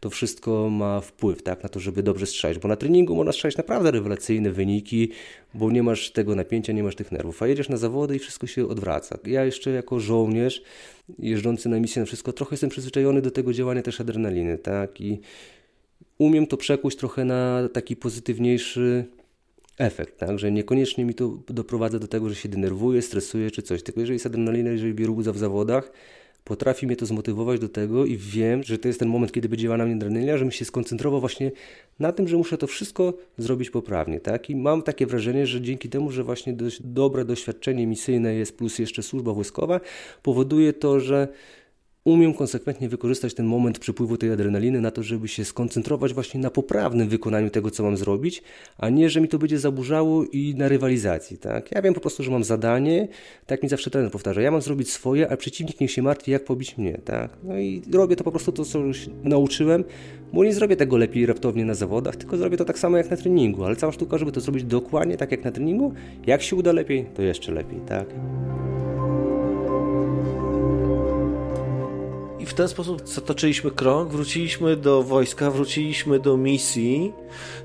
To 0.00 0.10
wszystko 0.10 0.70
ma 0.70 1.00
wpływ, 1.00 1.42
tak? 1.42 1.62
Na 1.62 1.68
to, 1.68 1.80
żeby 1.80 2.02
dobrze 2.02 2.26
strzelać, 2.26 2.58
bo 2.58 2.68
na 2.68 2.76
treningu 2.76 3.14
można 3.14 3.32
strzelać 3.32 3.56
naprawdę 3.56 3.90
rewelacyjne 3.90 4.50
wyniki, 4.50 5.10
bo 5.54 5.70
nie 5.70 5.82
masz 5.82 6.10
tego 6.10 6.34
napięcia, 6.34 6.72
nie 6.72 6.82
masz 6.82 6.96
tych 6.96 7.12
nerwów, 7.12 7.42
a 7.42 7.46
jedziesz 7.46 7.68
na 7.68 7.76
zawody 7.76 8.16
i 8.16 8.18
wszystko 8.18 8.46
się 8.46 8.68
odwraca. 8.68 9.18
Ja 9.24 9.44
jeszcze 9.44 9.70
jako 9.70 10.00
żołnierz 10.00 10.62
jeżdżący 11.18 11.68
na 11.68 11.80
misję 11.80 12.00
na 12.00 12.06
wszystko, 12.06 12.32
trochę 12.32 12.54
jestem 12.54 12.70
przyzwyczajony 12.70 13.22
do 13.22 13.30
tego 13.30 13.52
działania 13.52 13.82
też 13.82 14.00
adrenaliny, 14.00 14.58
tak? 14.58 15.00
I 15.00 15.20
umiem 16.18 16.46
to 16.46 16.56
przekuć 16.56 16.96
trochę 16.96 17.24
na 17.24 17.68
taki 17.72 17.96
pozytywniejszy 17.96 19.04
efekt, 19.78 20.18
tak? 20.18 20.38
że 20.38 20.52
niekoniecznie 20.52 21.04
mi 21.04 21.14
to 21.14 21.38
doprowadza 21.48 21.98
do 21.98 22.08
tego, 22.08 22.28
że 22.28 22.34
się 22.34 22.48
denerwuję, 22.48 23.02
stresuję 23.02 23.50
czy 23.50 23.62
coś, 23.62 23.82
tylko 23.82 24.00
jeżeli 24.00 24.14
jest 24.14 24.26
adrenalina, 24.26 24.70
jeżeli 24.70 24.94
biorę 24.94 25.12
udział 25.12 25.34
w 25.34 25.38
zawodach, 25.38 25.92
potrafi 26.44 26.86
mnie 26.86 26.96
to 26.96 27.06
zmotywować 27.06 27.60
do 27.60 27.68
tego 27.68 28.04
i 28.04 28.16
wiem, 28.16 28.62
że 28.62 28.78
to 28.78 28.88
jest 28.88 29.00
ten 29.00 29.08
moment, 29.08 29.32
kiedy 29.32 29.48
będzie 29.48 29.68
na 29.68 29.84
mnie 29.84 29.94
adrenalina, 29.94 30.36
żebym 30.36 30.52
się 30.52 30.64
skoncentrował 30.64 31.20
właśnie 31.20 31.52
na 31.98 32.12
tym, 32.12 32.28
że 32.28 32.36
muszę 32.36 32.58
to 32.58 32.66
wszystko 32.66 33.14
zrobić 33.38 33.70
poprawnie, 33.70 34.20
tak? 34.20 34.50
I 34.50 34.56
mam 34.56 34.82
takie 34.82 35.06
wrażenie, 35.06 35.46
że 35.46 35.60
dzięki 35.60 35.88
temu, 35.88 36.10
że 36.10 36.24
właśnie 36.24 36.52
dość 36.52 36.82
dobre 36.82 37.24
doświadczenie 37.24 37.86
misyjne 37.86 38.34
jest 38.34 38.58
plus 38.58 38.78
jeszcze 38.78 39.02
służba 39.02 39.32
wojskowa, 39.32 39.80
powoduje 40.22 40.72
to, 40.72 41.00
że 41.00 41.28
umiem 42.06 42.34
konsekwentnie 42.34 42.88
wykorzystać 42.88 43.34
ten 43.34 43.46
moment 43.46 43.78
przypływu 43.78 44.16
tej 44.16 44.32
adrenaliny 44.32 44.80
na 44.80 44.90
to, 44.90 45.02
żeby 45.02 45.28
się 45.28 45.44
skoncentrować 45.44 46.14
właśnie 46.14 46.40
na 46.40 46.50
poprawnym 46.50 47.08
wykonaniu 47.08 47.50
tego, 47.50 47.70
co 47.70 47.82
mam 47.82 47.96
zrobić, 47.96 48.42
a 48.78 48.88
nie, 48.88 49.10
że 49.10 49.20
mi 49.20 49.28
to 49.28 49.38
będzie 49.38 49.58
zaburzało 49.58 50.24
i 50.24 50.54
na 50.54 50.68
rywalizacji. 50.68 51.38
Tak? 51.38 51.72
Ja 51.72 51.82
wiem 51.82 51.94
po 51.94 52.00
prostu, 52.00 52.22
że 52.22 52.30
mam 52.30 52.44
zadanie, 52.44 53.08
tak 53.46 53.62
mi 53.62 53.68
zawsze 53.68 53.90
trener 53.90 54.10
powtarza, 54.10 54.40
ja 54.40 54.50
mam 54.50 54.62
zrobić 54.62 54.90
swoje, 54.90 55.30
a 55.30 55.36
przeciwnik 55.36 55.80
niech 55.80 55.90
się 55.90 56.02
martwi, 56.02 56.30
jak 56.30 56.44
pobić 56.44 56.78
mnie. 56.78 57.00
Tak? 57.04 57.30
No 57.44 57.58
i 57.58 57.82
robię 57.92 58.16
to 58.16 58.24
po 58.24 58.30
prostu 58.30 58.52
to, 58.52 58.64
co 58.64 58.78
już 58.78 59.06
nauczyłem, 59.24 59.84
bo 60.32 60.44
nie 60.44 60.52
zrobię 60.52 60.76
tego 60.76 60.96
lepiej 60.96 61.26
raptownie 61.26 61.64
na 61.64 61.74
zawodach, 61.74 62.16
tylko 62.16 62.36
zrobię 62.36 62.56
to 62.56 62.64
tak 62.64 62.78
samo 62.78 62.96
jak 62.96 63.10
na 63.10 63.16
treningu, 63.16 63.64
ale 63.64 63.76
cała 63.76 63.92
sztuka, 63.92 64.18
żeby 64.18 64.32
to 64.32 64.40
zrobić 64.40 64.64
dokładnie 64.64 65.16
tak 65.16 65.30
jak 65.30 65.44
na 65.44 65.52
treningu, 65.52 65.94
jak 66.26 66.42
się 66.42 66.56
uda 66.56 66.72
lepiej, 66.72 67.06
to 67.14 67.22
jeszcze 67.22 67.52
lepiej. 67.52 67.80
Tak? 67.86 68.06
W 72.46 72.54
ten 72.54 72.68
sposób 72.68 73.08
zatoczyliśmy 73.08 73.70
krąg, 73.70 74.12
wróciliśmy 74.12 74.76
do 74.76 75.02
wojska, 75.02 75.50
wróciliśmy 75.50 76.18
do 76.18 76.36
misji. 76.36 77.12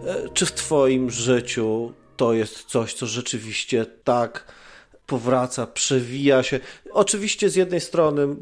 E, 0.06 0.30
czy 0.34 0.46
w 0.46 0.52
Twoim 0.52 1.12
życiu 1.12 1.94
to 2.18 2.34
jest 2.34 2.64
coś, 2.64 2.94
co 2.94 3.06
rzeczywiście 3.06 3.86
tak 4.04 4.54
powraca, 5.08 5.68
przewija 5.68 6.44
się? 6.44 6.60
Oczywiście 6.92 7.50
z 7.50 7.56
jednej 7.56 7.82
strony 7.82 8.36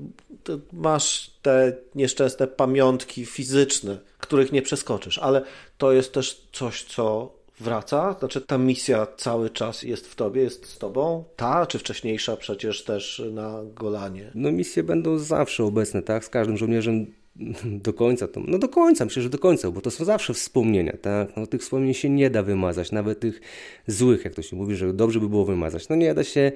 masz 0.73 1.31
te 1.41 1.77
nieszczęsne 1.95 2.47
pamiątki 2.47 3.25
fizyczne, 3.25 3.97
których 4.19 4.51
nie 4.51 4.61
przeskoczysz, 4.61 5.17
ale 5.17 5.41
to 5.77 5.91
jest 5.91 6.13
też 6.13 6.41
coś, 6.51 6.83
co 6.83 7.33
wraca? 7.59 8.15
Znaczy 8.19 8.41
ta 8.41 8.57
misja 8.57 9.07
cały 9.17 9.49
czas 9.49 9.83
jest 9.83 10.07
w 10.07 10.15
tobie, 10.15 10.41
jest 10.41 10.65
z 10.65 10.77
tobą? 10.77 11.23
Ta, 11.35 11.65
czy 11.65 11.79
wcześniejsza 11.79 12.37
przecież 12.37 12.83
też 12.83 13.21
na 13.31 13.61
Golanie? 13.75 14.31
No 14.35 14.51
misje 14.51 14.83
będą 14.83 15.17
zawsze 15.17 15.63
obecne, 15.63 16.01
tak? 16.01 16.25
Z 16.25 16.29
każdym 16.29 16.57
żołnierzem 16.57 17.05
do 17.85 17.93
końca, 17.93 18.27
to, 18.27 18.41
no 18.47 18.57
do 18.57 18.69
końca, 18.69 19.05
myślę, 19.05 19.23
że 19.23 19.29
do 19.29 19.39
końca, 19.39 19.71
bo 19.71 19.81
to 19.81 19.91
są 19.91 20.05
zawsze 20.05 20.33
wspomnienia, 20.33 20.97
tak? 21.01 21.37
No, 21.37 21.47
tych 21.47 21.61
wspomnień 21.61 21.93
się 21.93 22.09
nie 22.09 22.29
da 22.29 22.43
wymazać, 22.43 22.91
nawet 22.91 23.19
tych 23.19 23.41
złych, 23.87 24.25
jak 24.25 24.33
to 24.33 24.41
się 24.41 24.55
mówi, 24.55 24.75
że 24.75 24.93
dobrze 24.93 25.19
by 25.19 25.29
było 25.29 25.45
wymazać. 25.45 25.89
No 25.89 25.95
nie 25.95 26.13
da 26.13 26.23
się, 26.23 26.51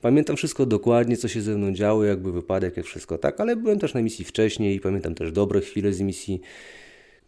pamiętam 0.00 0.36
wszystko 0.36 0.66
dokładnie, 0.66 1.16
co 1.16 1.28
się 1.28 1.42
ze 1.42 1.58
mną 1.58 1.72
działo, 1.72 2.04
jakby 2.04 2.32
wypadek, 2.32 2.76
jak 2.76 2.86
wszystko, 2.86 3.18
tak? 3.18 3.40
Ale 3.40 3.56
byłem 3.56 3.78
też 3.78 3.94
na 3.94 4.02
misji 4.02 4.24
wcześniej 4.24 4.76
i 4.76 4.80
pamiętam 4.80 5.14
też 5.14 5.32
dobre 5.32 5.60
chwile 5.60 5.92
z 5.92 6.00
misji. 6.00 6.40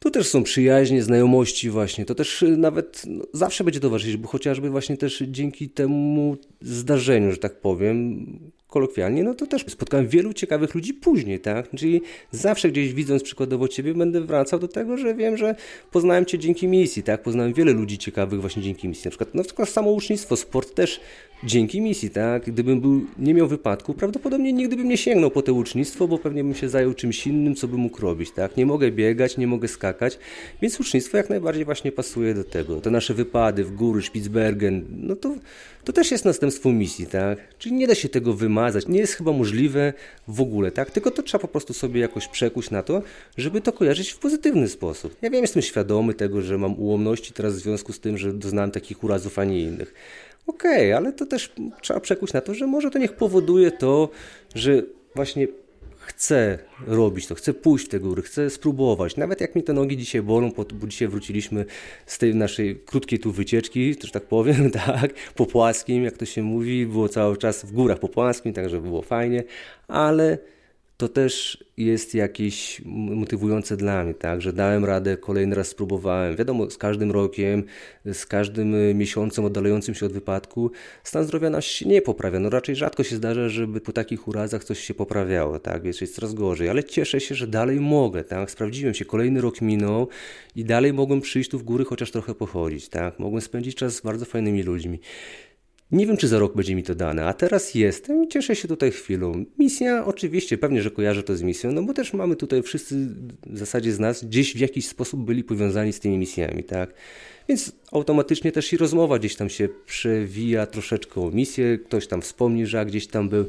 Tu 0.05 0.11
też 0.11 0.29
są 0.29 0.43
przyjaźnie, 0.43 1.03
znajomości 1.03 1.71
właśnie, 1.71 2.05
to 2.05 2.15
też 2.15 2.45
nawet 2.57 3.03
no, 3.07 3.25
zawsze 3.33 3.65
będzie 3.65 3.81
towarzyszyć, 3.81 4.17
bo 4.17 4.29
chociażby 4.29 4.71
właśnie 4.71 4.97
też 4.97 5.23
dzięki 5.29 5.69
temu 5.69 6.37
zdarzeniu, 6.61 7.31
że 7.31 7.37
tak 7.37 7.61
powiem, 7.61 8.27
kolokwialnie, 8.69 9.25
no 9.25 9.35
to 9.35 9.47
też 9.47 9.65
spotkałem 9.69 10.09
wielu 10.09 10.33
ciekawych 10.33 10.75
ludzi 10.75 10.95
później, 10.95 11.41
tak? 11.41 11.71
Czyli 11.71 12.01
zawsze 12.31 12.69
gdzieś 12.69 12.93
widząc 12.93 13.23
przykładowo 13.23 13.69
Ciebie, 13.69 13.95
będę 13.95 14.21
wracał 14.21 14.59
do 14.59 14.69
tego, 14.69 14.97
że 14.97 15.15
wiem, 15.15 15.37
że 15.37 15.55
poznałem 15.91 16.27
Cię 16.27 16.39
dzięki 16.39 16.69
misji, 16.69 17.03
tak? 17.03 17.23
Poznałem 17.23 17.53
wiele 17.53 17.73
ludzi 17.73 17.99
ciekawych 17.99 18.41
właśnie 18.41 18.63
dzięki 18.63 18.89
misji. 18.89 19.05
Na 19.05 19.11
przykład, 19.11 19.35
na 19.35 19.43
przykład 19.43 19.69
samo 19.69 19.91
ucznictwo, 19.91 20.37
sport 20.37 20.75
też 20.75 21.01
dzięki 21.45 21.81
misji, 21.81 22.11
tak? 22.11 22.45
Gdybym 22.45 22.81
był, 22.81 23.07
nie 23.19 23.35
miał 23.35 23.49
wypadku, 23.49 23.95
prawdopodobnie 23.95 24.53
nigdy 24.53 24.77
bym 24.77 24.89
nie 24.89 24.97
sięgnął 24.97 25.31
po 25.31 25.43
to 25.43 25.55
ucznictwo, 25.55 26.09
bo 26.09 26.19
pewnie 26.19 26.45
bym 26.45 26.55
się 26.55 26.69
zajął 26.69 26.95
czymś 26.95 27.27
innym, 27.27 27.55
co 27.55 27.69
bym 27.69 27.81
mógł 27.81 28.01
robić, 28.01 28.31
tak? 28.31 28.57
Nie 28.57 28.67
mogę 28.67 28.91
biegać, 28.91 29.37
nie 29.37 29.47
mogę 29.47 29.69
skakać, 29.69 30.19
więc 30.63 30.81
ucznictwo 30.81 31.17
jak 31.17 31.31
najbardziej 31.31 31.65
właśnie 31.65 31.93
pasuje 31.93 32.35
do 32.35 32.45
tego. 32.45 32.81
Te 32.81 32.91
nasze 32.91 33.15
wypady 33.15 33.65
w 33.65 33.75
góry, 33.75 34.03
Spitsbergen, 34.03 34.85
no 34.91 35.17
to, 35.17 35.35
to 35.85 35.93
też 35.93 36.11
jest 36.11 36.25
następstwo 36.25 36.73
misji, 36.73 37.07
tak? 37.07 37.39
Czyli 37.59 37.75
nie 37.75 37.87
da 37.87 37.95
się 37.95 38.09
tego 38.09 38.35
wymazać, 38.35 38.89
nie 38.89 38.99
jest 38.99 39.15
chyba 39.15 39.33
możliwe 39.33 39.93
w 40.29 40.41
ogóle, 40.41 40.71
tak? 40.71 40.91
Tylko 40.91 41.11
to 41.11 41.23
trzeba 41.23 41.43
po 41.43 41.49
prostu 41.49 41.75
sobie 41.75 42.01
jakoś 42.01 42.29
przekuć 42.29 42.71
na 42.71 42.83
to, 42.83 43.03
żeby 43.37 43.61
to 43.61 43.73
kojarzyć 43.73 44.11
w 44.11 44.19
pozytywny 44.19 44.69
sposób. 44.69 45.17
Ja 45.23 45.31
wiem, 45.31 45.43
jestem 45.43 45.63
świadomy 45.63 46.15
tego, 46.15 46.43
że 46.43 46.59
mam 46.59 46.79
ułomności 46.79 47.33
teraz 47.33 47.55
w 47.55 47.59
związku 47.59 47.93
z 47.93 48.01
tym, 48.01 48.19
że 48.19 48.33
doznałem 48.33 48.71
takich 48.71 49.05
urazów, 49.05 49.39
a 49.39 49.45
nie 49.45 49.61
innych 49.61 49.95
Okej, 50.47 50.93
okay, 50.93 50.97
ale 50.97 51.13
to 51.13 51.27
też 51.27 51.53
trzeba 51.81 52.01
przekuć 52.01 52.33
na 52.33 52.41
to, 52.41 52.55
że 52.55 52.67
może 52.67 52.91
to 52.91 52.99
niech 52.99 53.13
powoduje 53.13 53.71
to, 53.71 54.09
że 54.55 54.83
właśnie 55.15 55.49
chcę 56.07 56.59
robić 56.87 57.27
to, 57.27 57.35
chcę 57.35 57.55
pójść 57.55 57.87
w 57.87 57.89
te 57.89 58.01
góry, 58.01 58.23
chcę 58.23 58.51
spróbować. 58.51 59.17
Nawet 59.17 59.41
jak 59.41 59.55
mi 59.55 59.63
te 59.63 59.73
nogi 59.73 59.97
dzisiaj 59.97 60.23
bolą, 60.23 60.51
bo 60.75 60.87
dzisiaj 60.87 61.09
wróciliśmy 61.09 61.65
z 62.07 62.19
tej 62.19 62.35
naszej 62.35 62.77
krótkiej 62.77 63.19
tu 63.19 63.33
wycieczki, 63.33 63.97
że 64.05 64.11
tak 64.11 64.23
powiem, 64.23 64.71
tak, 64.87 65.15
po 65.35 65.47
płaskim, 65.47 66.05
jak 66.05 66.17
to 66.17 66.25
się 66.25 66.43
mówi, 66.43 66.87
było 66.87 67.09
cały 67.09 67.37
czas 67.37 67.65
w 67.65 67.73
górach 67.73 67.99
po 67.99 68.09
płaskim, 68.09 68.53
także 68.53 68.81
było 68.81 69.03
fajnie, 69.03 69.45
ale 69.89 70.39
to 70.97 71.09
też 71.09 71.65
jest 71.77 72.15
jakieś 72.15 72.83
motywujące 72.85 73.77
dla 73.77 74.05
mnie, 74.05 74.15
tak, 74.15 74.43
że 74.43 74.53
dałem 74.53 74.85
radę, 74.85 75.17
kolejny 75.17 75.55
raz 75.55 75.69
spróbowałem. 75.69 76.37
Wiadomo, 76.37 76.71
z 76.71 76.79
każdym 76.79 77.11
rokiem, 77.11 77.65
z 78.13 78.27
każdym 78.27 78.75
y, 78.75 78.95
miesiącem 78.95 79.45
oddalającym 79.45 79.95
się 79.95 80.07
od 80.07 80.13
wypadku, 80.13 80.71
stan 81.05 81.25
zdrowia 81.25 81.51
nas 81.51 81.65
się 81.65 81.89
nie 81.89 82.03
poprawia. 82.03 82.41
No 82.41 82.51
raczej 82.51 82.77
rzadko 82.77 83.05
się 83.05 83.17
zdarza, 83.17 83.49
żeby 83.49 83.81
po 83.81 83.93
takich 83.93 84.29
urazach 84.29 84.65
coś 84.65 84.81
się 84.81 84.95
poprawiało, 84.95 85.59
tak, 85.59 85.83
więc 85.83 86.01
jest 86.01 86.15
coraz 86.15 86.35
gorzej, 86.35 86.69
ale 86.69 86.85
cieszę 86.85 87.21
się, 87.21 87.35
że 87.35 87.47
dalej 87.47 87.81
mogę, 87.81 88.25
tak, 88.25 88.51
sprawdziłem 88.51 88.95
się, 88.95 89.05
kolejny 89.05 89.41
rok 89.41 89.61
minął 89.61 90.09
i 90.57 90.65
dalej 90.65 90.93
mogłem 90.93 91.21
przyjść 91.21 91.51
tu 91.51 91.59
w 91.59 91.63
góry, 91.63 91.85
chociaż 91.85 92.11
trochę 92.11 92.35
pochodzić, 92.35 92.89
tak, 92.89 93.19
mogłem 93.19 93.41
spędzić 93.41 93.75
czas 93.75 93.95
z 93.95 94.01
bardzo 94.01 94.25
fajnymi 94.25 94.63
ludźmi. 94.63 94.99
Nie 95.95 96.07
wiem, 96.07 96.17
czy 96.17 96.29
za 96.29 96.39
rok 96.39 96.57
będzie 96.57 96.75
mi 96.75 96.83
to 96.83 96.95
dane, 96.95 97.27
a 97.27 97.33
teraz 97.33 97.75
jestem 97.75 98.25
i 98.25 98.29
cieszę 98.29 98.57
się 98.57 98.69
tutaj 98.69 98.91
chwilą. 98.91 99.45
Misja, 99.59 100.05
oczywiście, 100.07 100.59
pewnie, 100.59 100.83
że 100.83 100.91
kojarzę 100.91 101.23
to 101.23 101.37
z 101.37 101.43
misją, 101.43 101.73
no 101.73 101.83
bo 101.83 101.95
też 101.95 102.13
mamy 102.13 102.37
tutaj 102.37 102.63
wszyscy 102.63 102.97
w 103.47 103.59
zasadzie 103.59 103.93
z 103.93 104.01
nas 104.01 104.25
gdzieś 104.25 104.55
w 104.55 104.59
jakiś 104.59 104.89
sposób 104.89 105.25
byli 105.25 105.45
powiązani 105.45 105.93
z 105.93 106.01
tymi 106.01 106.19
misjami, 106.19 106.65
tak? 106.65 106.95
Więc 107.49 107.73
automatycznie 107.93 108.53
też 108.53 108.73
i 108.73 108.77
rozmowa 108.77 109.19
gdzieś 109.19 109.37
tam 109.37 109.49
się 109.51 109.69
przewija 109.87 110.67
troszeczkę 110.67 111.21
o 111.21 111.31
misję, 111.31 111.79
ktoś 111.79 112.07
tam 112.07 112.23
wspomni, 112.23 112.67
że 112.67 112.87
gdzieś 112.87 113.07
tam 113.07 113.29
był. 113.29 113.47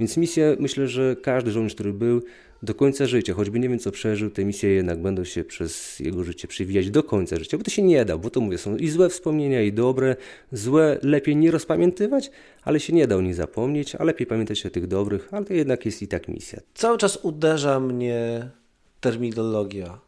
Więc 0.00 0.16
misja, 0.16 0.44
myślę, 0.58 0.88
że 0.88 1.16
każdy 1.22 1.50
żołnierz, 1.50 1.74
który 1.74 1.92
był, 1.92 2.22
do 2.64 2.74
końca 2.74 3.06
życia, 3.06 3.34
choćby 3.34 3.60
nie 3.60 3.68
wiem 3.68 3.78
co 3.78 3.90
przeżył, 3.90 4.30
te 4.30 4.44
misje 4.44 4.70
jednak 4.70 5.02
będą 5.02 5.24
się 5.24 5.44
przez 5.44 6.00
jego 6.00 6.24
życie 6.24 6.48
przewijać 6.48 6.90
do 6.90 7.02
końca 7.02 7.36
życia, 7.36 7.58
bo 7.58 7.64
to 7.64 7.70
się 7.70 7.82
nie 7.82 8.04
da, 8.04 8.18
bo 8.18 8.30
to 8.30 8.40
mówię, 8.40 8.58
są 8.58 8.76
i 8.76 8.88
złe 8.88 9.08
wspomnienia, 9.08 9.62
i 9.62 9.72
dobre. 9.72 10.16
Złe 10.52 10.98
lepiej 11.02 11.36
nie 11.36 11.50
rozpamiętywać, 11.50 12.30
ale 12.62 12.80
się 12.80 12.92
nie 12.92 13.06
da 13.06 13.16
o 13.16 13.20
nich 13.20 13.34
zapomnieć, 13.34 13.94
a 13.94 14.04
lepiej 14.04 14.26
pamiętać 14.26 14.66
o 14.66 14.70
tych 14.70 14.86
dobrych, 14.86 15.28
ale 15.30 15.44
to 15.44 15.54
jednak 15.54 15.84
jest 15.84 16.02
i 16.02 16.08
tak 16.08 16.28
misja. 16.28 16.60
Cały 16.74 16.98
czas 16.98 17.18
uderza 17.22 17.80
mnie 17.80 18.50
terminologia. 19.00 19.98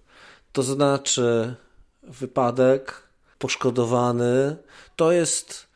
To 0.52 0.62
znaczy 0.62 1.54
wypadek, 2.02 3.02
poszkodowany, 3.38 4.56
to 4.96 5.12
jest 5.12 5.66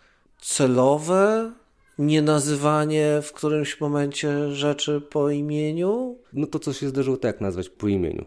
celowe, 0.40 1.53
nienazywanie 2.01 3.19
w 3.23 3.33
którymś 3.33 3.81
momencie 3.81 4.53
rzeczy 4.53 5.01
po 5.01 5.31
imieniu? 5.31 6.19
No 6.33 6.47
to, 6.47 6.59
co 6.59 6.73
się 6.73 6.89
zdarzyło, 6.89 7.17
tak 7.17 7.41
nazwać 7.41 7.69
po 7.69 7.89
imieniu. 7.89 8.25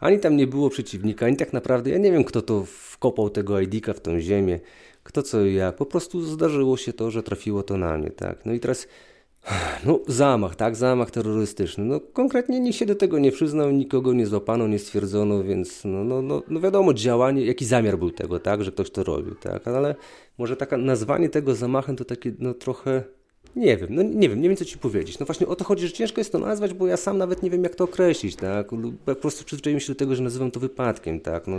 Ani 0.00 0.18
tam 0.18 0.36
nie 0.36 0.46
było 0.46 0.70
przeciwnika, 0.70 1.26
ani 1.26 1.36
tak 1.36 1.52
naprawdę, 1.52 1.90
ja 1.90 1.98
nie 1.98 2.12
wiem, 2.12 2.24
kto 2.24 2.42
to 2.42 2.64
wkopał 2.66 3.30
tego 3.30 3.60
ID-ka 3.60 3.92
w 3.92 4.00
tą 4.00 4.20
ziemię, 4.20 4.60
kto 5.02 5.22
co 5.22 5.44
i 5.44 5.54
jak. 5.54 5.76
Po 5.76 5.86
prostu 5.86 6.22
zdarzyło 6.22 6.76
się 6.76 6.92
to, 6.92 7.10
że 7.10 7.22
trafiło 7.22 7.62
to 7.62 7.76
na 7.76 7.98
mnie, 7.98 8.10
tak. 8.10 8.46
No 8.46 8.52
i 8.52 8.60
teraz, 8.60 8.88
no 9.86 10.00
zamach, 10.08 10.56
tak, 10.56 10.76
zamach 10.76 11.10
terrorystyczny. 11.10 11.84
No 11.84 12.00
konkretnie 12.00 12.60
nikt 12.60 12.76
się 12.76 12.86
do 12.86 12.94
tego 12.94 13.18
nie 13.18 13.32
przyznał, 13.32 13.70
nikogo 13.70 14.12
nie 14.12 14.26
złapano, 14.26 14.68
nie 14.68 14.78
stwierdzono, 14.78 15.44
więc 15.44 15.84
no, 15.84 16.04
no, 16.04 16.22
no, 16.22 16.42
no 16.48 16.60
wiadomo, 16.60 16.94
działanie, 16.94 17.44
jaki 17.44 17.64
zamiar 17.64 17.98
był 17.98 18.10
tego, 18.10 18.40
tak, 18.40 18.64
że 18.64 18.72
ktoś 18.72 18.90
to 18.90 19.04
robił, 19.04 19.34
tak, 19.34 19.68
ale 19.68 19.94
może 20.38 20.56
taka 20.56 20.76
nazwanie 20.76 21.28
tego 21.28 21.54
zamachem 21.54 21.96
to 21.96 22.04
takie 22.04 22.32
no 22.38 22.54
trochę 22.54 23.02
nie 23.56 23.76
wiem, 23.76 23.88
no 23.90 24.02
nie 24.02 24.28
wiem, 24.28 24.40
nie 24.40 24.48
wiem 24.48 24.56
co 24.56 24.64
ci 24.64 24.78
powiedzieć. 24.78 25.18
No 25.18 25.26
właśnie 25.26 25.46
o 25.46 25.56
to 25.56 25.64
chodzi, 25.64 25.86
że 25.86 25.92
ciężko 25.92 26.20
jest 26.20 26.32
to 26.32 26.38
nazwać, 26.38 26.74
bo 26.74 26.86
ja 26.86 26.96
sam 26.96 27.18
nawet 27.18 27.42
nie 27.42 27.50
wiem 27.50 27.62
jak 27.62 27.74
to 27.74 27.84
określić, 27.84 28.36
tak? 28.36 28.70
Po 29.04 29.14
prostu 29.14 29.44
przyzwyczaiłem 29.44 29.80
się 29.80 29.92
do 29.92 29.98
tego, 29.98 30.14
że 30.14 30.22
nazywam 30.22 30.50
to 30.50 30.60
wypadkiem, 30.60 31.20
tak? 31.20 31.46
No, 31.46 31.56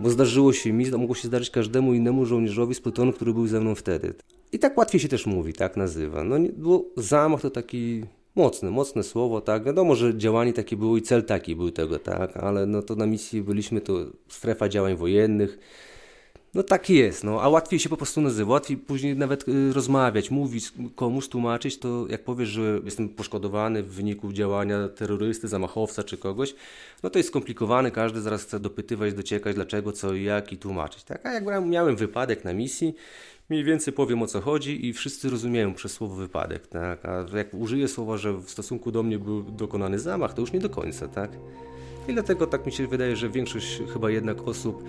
bo 0.00 0.10
zdarzyło 0.10 0.52
się 0.52 0.72
mi, 0.72 0.90
mogło 0.90 1.14
się 1.14 1.28
zdarzyć 1.28 1.50
każdemu 1.50 1.94
innemu 1.94 2.26
żołnierzowi 2.26 2.74
z 2.74 2.80
plutonu, 2.80 3.12
który 3.12 3.34
był 3.34 3.46
ze 3.46 3.60
mną 3.60 3.74
wtedy. 3.74 4.14
I 4.52 4.58
tak 4.58 4.78
łatwiej 4.78 5.00
się 5.00 5.08
też 5.08 5.26
mówi, 5.26 5.52
tak 5.52 5.76
nazywa. 5.76 6.24
No 6.24 6.36
bo 6.56 6.84
zamach 6.96 7.40
to 7.40 7.50
taki 7.50 8.04
mocne, 8.34 8.70
mocne 8.70 9.02
słowo, 9.02 9.40
tak. 9.40 9.64
Wiadomo, 9.64 9.94
że 9.94 10.18
działanie 10.18 10.52
takie 10.52 10.76
było 10.76 10.96
i 10.96 11.02
cel 11.02 11.24
taki 11.24 11.56
był 11.56 11.70
tego, 11.70 11.98
tak, 11.98 12.36
ale 12.36 12.66
no 12.66 12.82
to 12.82 12.94
na 12.94 13.06
misji 13.06 13.42
byliśmy, 13.42 13.80
to 13.80 13.92
strefa 14.28 14.68
działań 14.68 14.96
wojennych, 14.96 15.58
no 16.58 16.64
tak 16.64 16.90
jest, 16.90 17.24
no, 17.24 17.42
a 17.42 17.48
łatwiej 17.48 17.78
się 17.78 17.88
po 17.88 17.96
prostu 17.96 18.20
nazywa, 18.20 18.52
łatwiej 18.52 18.76
później 18.76 19.16
nawet 19.16 19.48
y, 19.48 19.72
rozmawiać, 19.72 20.30
mówić 20.30 20.72
komuś, 20.96 21.28
tłumaczyć, 21.28 21.78
to 21.78 22.06
jak 22.08 22.24
powiesz, 22.24 22.48
że 22.48 22.80
jestem 22.84 23.08
poszkodowany 23.08 23.82
w 23.82 23.92
wyniku 23.92 24.32
działania 24.32 24.88
terrorysty, 24.88 25.48
zamachowca 25.48 26.02
czy 26.02 26.16
kogoś, 26.16 26.54
no 27.02 27.10
to 27.10 27.18
jest 27.18 27.28
skomplikowane, 27.28 27.90
każdy 27.90 28.20
zaraz 28.20 28.42
chce 28.42 28.60
dopytywać, 28.60 29.14
dociekać 29.14 29.54
dlaczego, 29.54 29.92
co 29.92 30.14
i 30.14 30.24
jak 30.24 30.52
i 30.52 30.56
tłumaczyć, 30.56 31.04
tak? 31.04 31.26
A 31.26 31.32
jak 31.32 31.44
miałem 31.66 31.96
wypadek 31.96 32.44
na 32.44 32.52
misji, 32.52 32.94
mniej 33.50 33.64
więcej 33.64 33.92
powiem 33.92 34.22
o 34.22 34.26
co 34.26 34.40
chodzi 34.40 34.86
i 34.86 34.92
wszyscy 34.92 35.30
rozumieją 35.30 35.74
przez 35.74 35.92
słowo 35.92 36.14
wypadek, 36.14 36.66
tak? 36.66 37.06
A 37.06 37.36
jak 37.36 37.54
użyję 37.54 37.88
słowa, 37.88 38.16
że 38.16 38.32
w 38.32 38.50
stosunku 38.50 38.92
do 38.92 39.02
mnie 39.02 39.18
był 39.18 39.42
dokonany 39.42 39.98
zamach, 39.98 40.34
to 40.34 40.40
już 40.40 40.52
nie 40.52 40.60
do 40.60 40.70
końca, 40.70 41.08
tak? 41.08 41.30
I 42.08 42.14
dlatego 42.14 42.46
tak 42.46 42.66
mi 42.66 42.72
się 42.72 42.86
wydaje, 42.86 43.16
że 43.16 43.28
większość 43.28 43.82
chyba 43.92 44.10
jednak 44.10 44.48
osób 44.48 44.84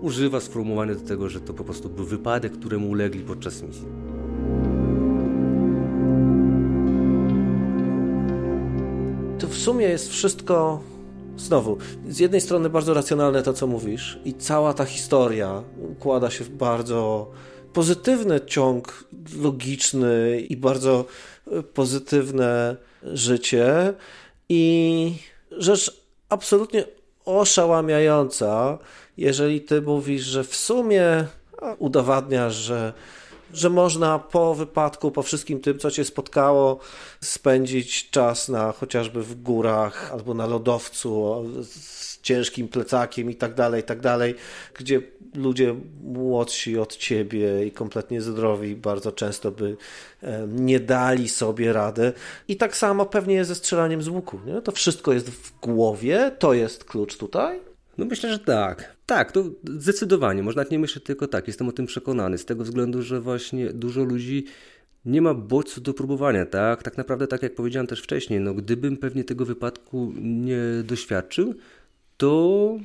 używa 0.00 0.40
sformułowania 0.40 0.94
do 0.94 1.08
tego, 1.08 1.28
że 1.28 1.40
to 1.40 1.54
po 1.54 1.64
prostu 1.64 1.88
był 1.88 2.04
wypadek, 2.04 2.52
któremu 2.52 2.90
ulegli 2.90 3.20
podczas 3.20 3.62
misji. 3.62 3.86
To 9.38 9.46
w 9.48 9.54
sumie 9.54 9.86
jest 9.86 10.10
wszystko 10.10 10.82
znowu, 11.36 11.78
z 12.08 12.18
jednej 12.18 12.40
strony 12.40 12.70
bardzo 12.70 12.94
racjonalne 12.94 13.42
to, 13.42 13.52
co 13.52 13.66
mówisz, 13.66 14.18
i 14.24 14.34
cała 14.34 14.74
ta 14.74 14.84
historia 14.84 15.62
układa 15.92 16.30
się 16.30 16.44
w 16.44 16.50
bardzo 16.50 17.30
pozytywny 17.72 18.40
ciąg 18.46 19.04
logiczny 19.42 20.40
i 20.48 20.56
bardzo 20.56 21.04
pozytywne 21.74 22.76
życie. 23.02 23.94
I 24.48 25.14
rzecz 25.50 25.99
absolutnie 26.30 26.84
oszałamiająca, 27.24 28.78
jeżeli 29.16 29.60
ty 29.60 29.82
mówisz, 29.82 30.22
że 30.22 30.44
w 30.44 30.56
sumie 30.56 31.24
udowadniasz, 31.78 32.54
że 32.54 32.92
że 33.54 33.70
można 33.70 34.18
po 34.18 34.54
wypadku, 34.54 35.10
po 35.10 35.22
wszystkim 35.22 35.60
tym, 35.60 35.78
co 35.78 35.90
cię 35.90 36.04
spotkało, 36.04 36.78
spędzić 37.20 38.10
czas 38.10 38.48
na 38.48 38.72
chociażby 38.72 39.22
w 39.22 39.42
górach 39.42 40.12
albo 40.12 40.34
na 40.34 40.46
lodowcu 40.46 41.44
z 41.62 42.20
ciężkim 42.22 42.68
plecakiem 42.68 43.30
i 43.30 43.34
tak 43.34 43.54
dalej, 43.54 43.80
i 43.80 43.84
tak 43.84 44.00
dalej, 44.00 44.34
gdzie 44.74 45.02
ludzie 45.34 45.74
młodsi 46.02 46.78
od 46.78 46.96
ciebie 46.96 47.66
i 47.66 47.72
kompletnie 47.72 48.22
zdrowi 48.22 48.76
bardzo 48.76 49.12
często 49.12 49.50
by 49.50 49.76
nie 50.48 50.80
dali 50.80 51.28
sobie 51.28 51.72
rady. 51.72 52.12
I 52.48 52.56
tak 52.56 52.76
samo 52.76 53.06
pewnie 53.06 53.34
jest 53.34 53.48
ze 53.48 53.54
strzelaniem 53.54 54.02
z 54.02 54.08
łuku. 54.08 54.40
Nie? 54.46 54.62
To 54.62 54.72
wszystko 54.72 55.12
jest 55.12 55.30
w 55.30 55.60
głowie, 55.60 56.32
to 56.38 56.52
jest 56.52 56.84
klucz 56.84 57.16
tutaj. 57.16 57.69
No 58.00 58.06
myślę, 58.06 58.32
że 58.32 58.38
tak. 58.38 58.96
Tak, 59.06 59.32
to 59.32 59.44
zdecydowanie. 59.64 60.42
Można 60.42 60.64
nie 60.70 60.78
myśleć 60.78 61.04
tylko 61.04 61.28
tak. 61.28 61.46
Jestem 61.46 61.68
o 61.68 61.72
tym 61.72 61.86
przekonany. 61.86 62.38
Z 62.38 62.44
tego 62.44 62.64
względu, 62.64 63.02
że 63.02 63.20
właśnie 63.20 63.72
dużo 63.72 64.04
ludzi 64.04 64.44
nie 65.04 65.22
ma 65.22 65.34
bodźców 65.34 65.82
do 65.82 65.94
próbowania, 65.94 66.46
tak? 66.46 66.82
Tak 66.82 66.98
naprawdę, 66.98 67.26
tak 67.26 67.42
jak 67.42 67.54
powiedziałem 67.54 67.86
też 67.86 68.02
wcześniej, 68.02 68.40
no 68.40 68.54
gdybym 68.54 68.96
pewnie 68.96 69.24
tego 69.24 69.44
wypadku 69.44 70.12
nie 70.22 70.60
doświadczył, 70.84 71.54
to 72.16 72.78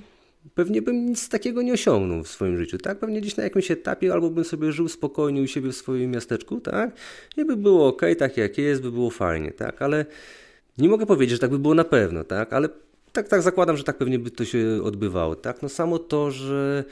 pewnie 0.55 0.81
bym 0.81 1.05
nic 1.05 1.29
takiego 1.29 1.61
nie 1.61 1.73
osiągnął 1.73 2.23
w 2.23 2.27
swoim 2.27 2.57
życiu, 2.57 2.77
tak? 2.77 2.99
Pewnie 2.99 3.21
gdzieś 3.21 3.37
na 3.37 3.43
jakimś 3.43 3.71
etapie 3.71 4.13
albo 4.13 4.29
bym 4.29 4.43
sobie 4.43 4.71
żył 4.71 4.87
spokojnie 4.87 5.41
u 5.41 5.47
siebie 5.47 5.71
w 5.71 5.75
swoim 5.75 6.11
miasteczku, 6.11 6.61
tak? 6.61 6.91
I 7.37 7.45
by 7.45 7.57
było 7.57 7.87
ok, 7.87 8.01
tak 8.17 8.37
jak 8.37 8.57
jest, 8.57 8.81
by 8.81 8.91
było 8.91 9.09
fajnie, 9.09 9.51
tak? 9.51 9.81
Ale 9.81 10.05
nie 10.77 10.89
mogę 10.89 11.05
powiedzieć, 11.05 11.31
że 11.31 11.39
tak 11.39 11.49
by 11.49 11.59
było 11.59 11.73
na 11.73 11.83
pewno, 11.83 12.23
tak? 12.23 12.53
Ale 12.53 12.69
tak, 13.15 13.27
tak 13.27 13.41
zakładam, 13.41 13.77
że 13.77 13.83
tak 13.83 13.97
pewnie 13.97 14.19
by 14.19 14.31
to 14.31 14.45
się 14.45 14.79
odbywało, 14.83 15.35
tak? 15.35 15.61
No 15.61 15.69
samo 15.69 15.99
to, 15.99 16.31
że 16.31 16.83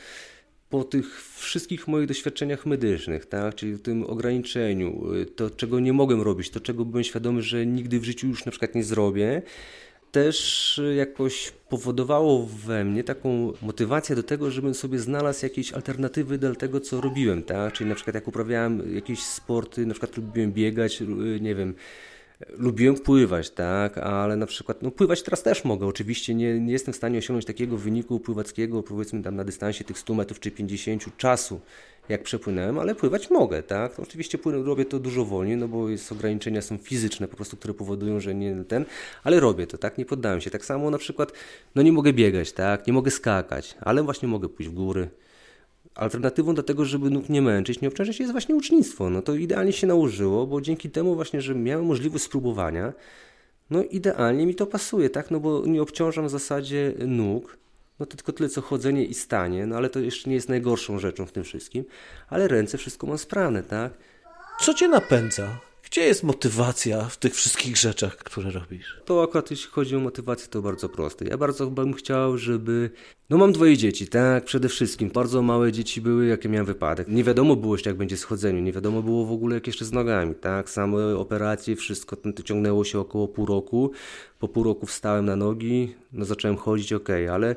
po 0.70 0.84
tych 0.84 1.24
wszystkich 1.38 1.88
moich 1.88 2.08
doświadczeniach 2.08 2.66
medycznych, 2.66 3.26
tak, 3.26 3.56
czyli 3.56 3.80
tym 3.80 4.04
ograniczeniu, 4.04 5.04
to 5.36 5.50
czego 5.50 5.80
nie 5.80 5.94
mogłem 5.94 6.22
robić, 6.22 6.50
to 6.50 6.60
czego 6.60 6.86
byłem 6.86 7.04
świadomy, 7.04 7.42
że 7.42 7.66
nigdy 7.66 8.00
w 8.00 8.04
życiu 8.04 8.28
już 8.28 8.46
na 8.46 8.52
przykład 8.52 8.76
nie 8.76 8.84
zrobię, 8.84 9.42
też 10.12 10.82
jakoś 10.98 11.54
powodowało 11.70 12.46
we 12.46 12.84
mnie 12.84 13.04
taką 13.04 13.54
motywację 13.62 14.16
do 14.16 14.24
tego, 14.24 14.52
żebym 14.52 14.74
sobie 14.74 15.00
znalazł 15.00 15.46
jakieś 15.46 15.74
alternatywy 15.74 16.38
do 16.38 16.56
tego, 16.56 16.80
co 16.80 17.02
robiłem, 17.02 17.44
tak? 17.44 17.74
Czyli 17.74 17.90
na 17.90 17.96
przykład 17.96 18.16
jak 18.16 18.28
uprawiałem 18.28 18.96
jakieś 18.96 19.24
sporty, 19.24 19.86
na 19.86 19.94
przykład 19.94 20.18
lubiłem 20.18 20.52
biegać, 20.52 21.04
nie 21.42 21.56
wiem, 21.56 21.76
lubiłem 22.50 22.96
pływać, 22.96 23.50
tak, 23.50 23.98
ale 23.98 24.36
na 24.36 24.46
przykład, 24.46 24.82
no 24.82 24.92
pływać 24.92 25.24
teraz 25.24 25.44
też 25.44 25.64
mogę, 25.66 25.88
oczywiście 25.88 26.36
nie, 26.36 26.60
nie 26.60 26.74
jestem 26.74 26.94
w 26.94 26.98
stanie 26.98 27.18
osiągnąć 27.18 27.46
takiego 27.46 27.78
wyniku 27.78 28.20
pływackiego, 28.20 28.84
powiedzmy 28.84 29.24
tam 29.24 29.36
na 29.36 29.44
dystansie 29.44 29.84
tych 29.84 30.00
100 30.00 30.14
metrów 30.14 30.40
czy 30.40 30.52
50 30.52 31.18
czasu, 31.18 31.60
jak 32.10 32.24
przepłynąłem, 32.24 32.80
ale 32.80 32.96
pływać 32.96 33.30
mogę, 33.30 33.64
tak, 33.64 34.00
oczywiście 34.00 34.38
płynę, 34.38 34.64
robię 34.64 34.86
to 34.86 35.00
dużo 35.00 35.26
wolniej, 35.26 35.58
no 35.58 35.68
bo 35.68 35.90
jest 35.90 36.12
ograniczenia 36.12 36.62
są 36.62 36.78
fizyczne 36.78 37.28
po 37.28 37.36
prostu, 37.36 37.58
które 37.58 37.74
powodują, 37.74 38.20
że 38.20 38.36
nie 38.36 38.64
ten, 38.64 38.86
ale 39.24 39.40
robię 39.40 39.68
to, 39.68 39.78
tak, 39.78 39.98
nie 39.98 40.06
poddałem 40.06 40.42
się, 40.42 40.50
tak 40.50 40.66
samo 40.66 40.90
na 40.90 40.98
przykład, 40.98 41.32
no 41.76 41.82
nie 41.82 41.92
mogę 41.92 42.14
biegać, 42.14 42.52
tak, 42.52 42.88
nie 42.88 42.94
mogę 42.94 43.12
skakać, 43.12 43.76
ale 43.82 44.04
właśnie 44.04 44.28
mogę 44.28 44.50
pójść 44.50 44.72
w 44.72 44.74
góry, 44.74 45.10
alternatywą 45.96 46.56
do 46.56 46.64
tego, 46.64 46.86
żeby 46.86 47.10
nóg 47.10 47.30
nie 47.30 47.42
męczyć, 47.42 47.82
nie 47.82 47.88
obciążać 47.88 48.20
jest 48.20 48.32
właśnie 48.32 48.56
ucznictwo. 48.56 49.10
No 49.10 49.22
to 49.22 49.36
idealnie 49.36 49.74
się 49.74 49.88
nałożyło, 49.88 50.48
bo 50.48 50.62
dzięki 50.62 50.90
temu 50.90 51.16
właśnie, 51.16 51.42
że 51.42 51.56
miałem 51.56 51.86
możliwość 51.86 52.24
spróbowania, 52.24 52.94
no 53.70 53.84
idealnie 53.84 54.46
mi 54.46 54.56
to 54.56 54.66
pasuje, 54.66 55.10
tak? 55.10 55.32
No 55.32 55.40
bo 55.40 55.66
nie 55.66 55.82
obciążam 55.82 56.28
w 56.28 56.30
zasadzie 56.30 56.94
nóg, 57.08 57.58
no 58.00 58.06
to 58.06 58.18
tylko 58.18 58.32
tyle 58.32 58.50
co 58.50 58.62
chodzenie 58.62 59.06
i 59.06 59.14
stanie, 59.14 59.66
no 59.66 59.76
ale 59.76 59.90
to 59.90 60.00
jeszcze 60.00 60.30
nie 60.30 60.36
jest 60.36 60.50
najgorszą 60.50 61.00
rzeczą 61.00 61.26
w 61.26 61.32
tym 61.32 61.44
wszystkim, 61.44 61.84
ale 62.30 62.48
ręce 62.48 62.78
wszystko 62.78 63.08
mam 63.08 63.18
sprawne, 63.18 63.64
tak? 63.64 63.94
Co 64.60 64.74
cię 64.74 64.88
napędza? 64.88 65.60
Gdzie 65.94 66.06
jest 66.06 66.24
motywacja 66.24 67.04
w 67.06 67.18
tych 67.18 67.36
wszystkich 67.36 67.78
rzeczach, 67.78 68.18
które 68.18 68.52
robisz? 68.52 69.02
To 69.06 69.24
akurat 69.24 69.52
jeśli 69.52 69.72
chodzi 69.72 69.96
o 69.96 70.00
motywację, 70.00 70.48
to 70.48 70.62
bardzo 70.62 70.90
proste. 70.90 71.26
Ja 71.26 71.38
bardzo 71.38 71.68
bym 71.68 71.94
chciał, 71.94 72.38
żeby... 72.38 72.90
No 73.30 73.38
mam 73.38 73.52
dwoje 73.52 73.78
dzieci, 73.78 74.08
tak? 74.08 74.46
Przede 74.46 74.70
wszystkim. 74.70 75.10
Bardzo 75.10 75.42
małe 75.42 75.72
dzieci 75.72 76.02
były, 76.02 76.26
jakie 76.26 76.50
miałem 76.50 76.66
wypadek. 76.66 77.08
Nie 77.08 77.24
wiadomo 77.24 77.56
było 77.56 77.76
jeszcze, 77.76 77.90
jak 77.90 77.98
będzie 77.98 78.18
z 78.18 78.24
chodzeniem. 78.24 78.66
Nie 78.66 78.72
wiadomo 78.72 79.02
było 79.02 79.26
w 79.26 79.32
ogóle, 79.32 79.56
jak 79.56 79.68
jeszcze 79.68 79.86
z 79.86 79.92
nogami, 79.92 80.36
tak? 80.36 80.70
Same 80.70 81.18
operacje, 81.18 81.76
wszystko 81.76 82.16
to 82.16 82.44
ciągnęło 82.44 82.84
się 82.84 83.00
około 83.00 83.28
pół 83.28 83.46
roku. 83.46 83.92
Po 84.40 84.48
pół 84.48 84.64
roku 84.64 84.86
wstałem 84.86 85.26
na 85.26 85.36
nogi, 85.36 85.96
no 86.14 86.26
zacząłem 86.26 86.58
chodzić, 86.58 86.94
ok, 86.94 87.10
ale... 87.32 87.56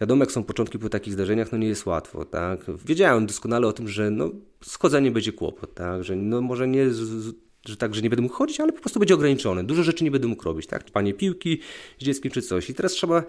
Wiadomo, 0.00 0.22
jak 0.22 0.32
są 0.32 0.44
początki 0.44 0.78
po 0.78 0.88
takich 0.88 1.12
zdarzeniach, 1.12 1.52
no 1.52 1.58
nie 1.58 1.68
jest 1.68 1.86
łatwo, 1.86 2.24
tak? 2.24 2.60
Wiedziałem 2.84 3.26
doskonale 3.26 3.66
o 3.66 3.72
tym, 3.72 3.88
że 3.88 4.10
no, 4.10 4.30
schodzenie 4.64 5.10
będzie 5.10 5.32
kłopot, 5.32 5.74
tak? 5.74 6.04
Że 6.04 6.16
no 6.16 6.40
może 6.40 6.68
nie 6.68 6.90
z, 6.90 7.34
że 7.66 7.76
tak, 7.76 7.94
że 7.94 8.02
nie 8.02 8.10
będę 8.10 8.22
mógł 8.22 8.34
chodzić, 8.34 8.60
ale 8.60 8.72
po 8.72 8.80
prostu 8.80 9.00
będzie 9.00 9.14
ograniczony. 9.14 9.64
Dużo 9.64 9.82
rzeczy 9.82 10.04
nie 10.04 10.10
będę 10.10 10.28
mógł 10.28 10.44
robić, 10.44 10.66
tak? 10.66 10.84
Panie 10.84 11.14
piłki 11.14 11.58
z 11.98 12.04
dzieckiem 12.04 12.32
czy 12.32 12.42
coś. 12.42 12.70
I 12.70 12.74
teraz 12.74 12.92
trzeba 12.92 13.24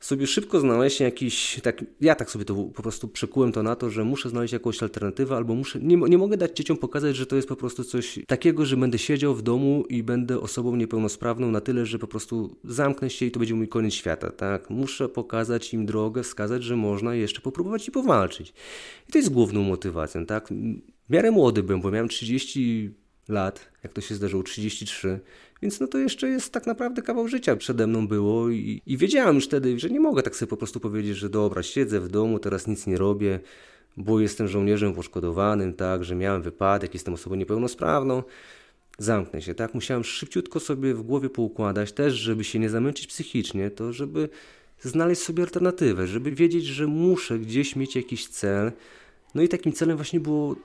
sobie 0.00 0.26
szybko 0.26 0.60
znaleźć 0.60 1.00
jakiś, 1.00 1.60
tak, 1.62 1.84
ja 2.00 2.14
tak 2.14 2.30
sobie 2.30 2.44
to 2.44 2.54
po 2.54 2.82
prostu 2.82 3.08
przekułem 3.08 3.52
to 3.52 3.62
na 3.62 3.76
to, 3.76 3.90
że 3.90 4.04
muszę 4.04 4.28
znaleźć 4.28 4.52
jakąś 4.52 4.82
alternatywę, 4.82 5.36
albo 5.36 5.54
muszę, 5.54 5.78
nie, 5.82 5.96
nie 5.96 6.18
mogę 6.18 6.36
dać 6.36 6.56
dzieciom 6.56 6.76
pokazać, 6.76 7.16
że 7.16 7.26
to 7.26 7.36
jest 7.36 7.48
po 7.48 7.56
prostu 7.56 7.84
coś 7.84 8.18
takiego, 8.26 8.64
że 8.64 8.76
będę 8.76 8.98
siedział 8.98 9.34
w 9.34 9.42
domu 9.42 9.84
i 9.88 10.02
będę 10.02 10.40
osobą 10.40 10.76
niepełnosprawną 10.76 11.50
na 11.50 11.60
tyle, 11.60 11.86
że 11.86 11.98
po 11.98 12.06
prostu 12.06 12.56
zamknę 12.64 13.10
się 13.10 13.26
i 13.26 13.30
to 13.30 13.38
będzie 13.38 13.54
mój 13.54 13.68
koniec 13.68 13.94
świata, 13.94 14.30
tak? 14.30 14.70
Muszę 14.70 15.08
pokazać 15.08 15.74
im 15.74 15.86
drogę, 15.86 16.22
wskazać, 16.22 16.64
że 16.64 16.76
można 16.76 17.14
jeszcze 17.14 17.40
popróbować 17.40 17.88
i 17.88 17.90
powalczyć. 17.90 18.52
I 19.08 19.12
to 19.12 19.18
jest 19.18 19.30
główną 19.30 19.62
motywacją, 19.62 20.26
tak? 20.26 20.48
W 21.08 21.12
miarę 21.12 21.30
młody 21.30 21.62
byłem, 21.62 21.80
bo 21.80 21.90
miałem 21.90 22.08
30 22.08 22.90
lat, 23.28 23.68
jak 23.82 23.92
to 23.92 24.00
się 24.00 24.14
zdarzyło, 24.14 24.42
33, 24.42 25.20
więc 25.62 25.80
no 25.80 25.86
to 25.86 25.98
jeszcze 25.98 26.28
jest 26.28 26.52
tak 26.52 26.66
naprawdę 26.66 27.02
kawał 27.02 27.28
życia 27.28 27.56
przede 27.56 27.86
mną 27.86 28.08
było 28.08 28.50
i, 28.50 28.82
i 28.86 28.96
wiedziałem 28.96 29.34
już 29.34 29.44
wtedy, 29.44 29.78
że 29.78 29.90
nie 29.90 30.00
mogę 30.00 30.22
tak 30.22 30.36
sobie 30.36 30.50
po 30.50 30.56
prostu 30.56 30.80
powiedzieć, 30.80 31.16
że 31.16 31.28
dobra, 31.28 31.62
siedzę 31.62 32.00
w 32.00 32.08
domu, 32.08 32.38
teraz 32.38 32.66
nic 32.66 32.86
nie 32.86 32.98
robię, 32.98 33.40
bo 33.96 34.20
jestem 34.20 34.48
żołnierzem 34.48 34.94
poszkodowanym, 34.94 35.74
tak, 35.74 36.04
że 36.04 36.14
miałem 36.14 36.42
wypadek, 36.42 36.94
jestem 36.94 37.14
osobą 37.14 37.36
niepełnosprawną, 37.36 38.22
zamknę 38.98 39.42
się, 39.42 39.54
tak, 39.54 39.74
musiałem 39.74 40.04
szybciutko 40.04 40.60
sobie 40.60 40.94
w 40.94 41.02
głowie 41.02 41.30
poukładać 41.30 41.92
też, 41.92 42.14
żeby 42.14 42.44
się 42.44 42.58
nie 42.58 42.70
zamęczyć 42.70 43.06
psychicznie, 43.06 43.70
to 43.70 43.92
żeby 43.92 44.28
znaleźć 44.80 45.22
sobie 45.22 45.42
alternatywę, 45.42 46.06
żeby 46.06 46.30
wiedzieć, 46.30 46.64
że 46.64 46.86
muszę 46.86 47.38
gdzieś 47.38 47.76
mieć 47.76 47.96
jakiś 47.96 48.26
cel, 48.26 48.72
no 49.34 49.42
i 49.42 49.48
takim 49.48 49.72
celem 49.72 49.96
właśnie 49.96 50.20
było 50.20 50.56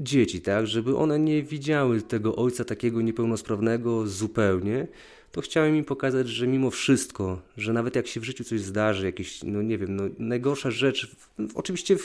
dzieci, 0.00 0.40
tak, 0.40 0.66
żeby 0.66 0.96
one 0.96 1.18
nie 1.18 1.42
widziały 1.42 2.02
tego 2.02 2.36
ojca 2.36 2.64
takiego 2.64 3.00
niepełnosprawnego 3.00 4.06
zupełnie, 4.06 4.86
to 5.32 5.40
chciałem 5.40 5.76
im 5.76 5.84
pokazać, 5.84 6.28
że 6.28 6.46
mimo 6.46 6.70
wszystko, 6.70 7.42
że 7.56 7.72
nawet 7.72 7.96
jak 7.96 8.06
się 8.06 8.20
w 8.20 8.24
życiu 8.24 8.44
coś 8.44 8.60
zdarzy, 8.60 9.06
jakieś, 9.06 9.42
no 9.42 9.62
nie 9.62 9.78
wiem, 9.78 9.96
no 9.96 10.02
najgorsza 10.18 10.70
rzecz, 10.70 11.16
oczywiście 11.54 11.96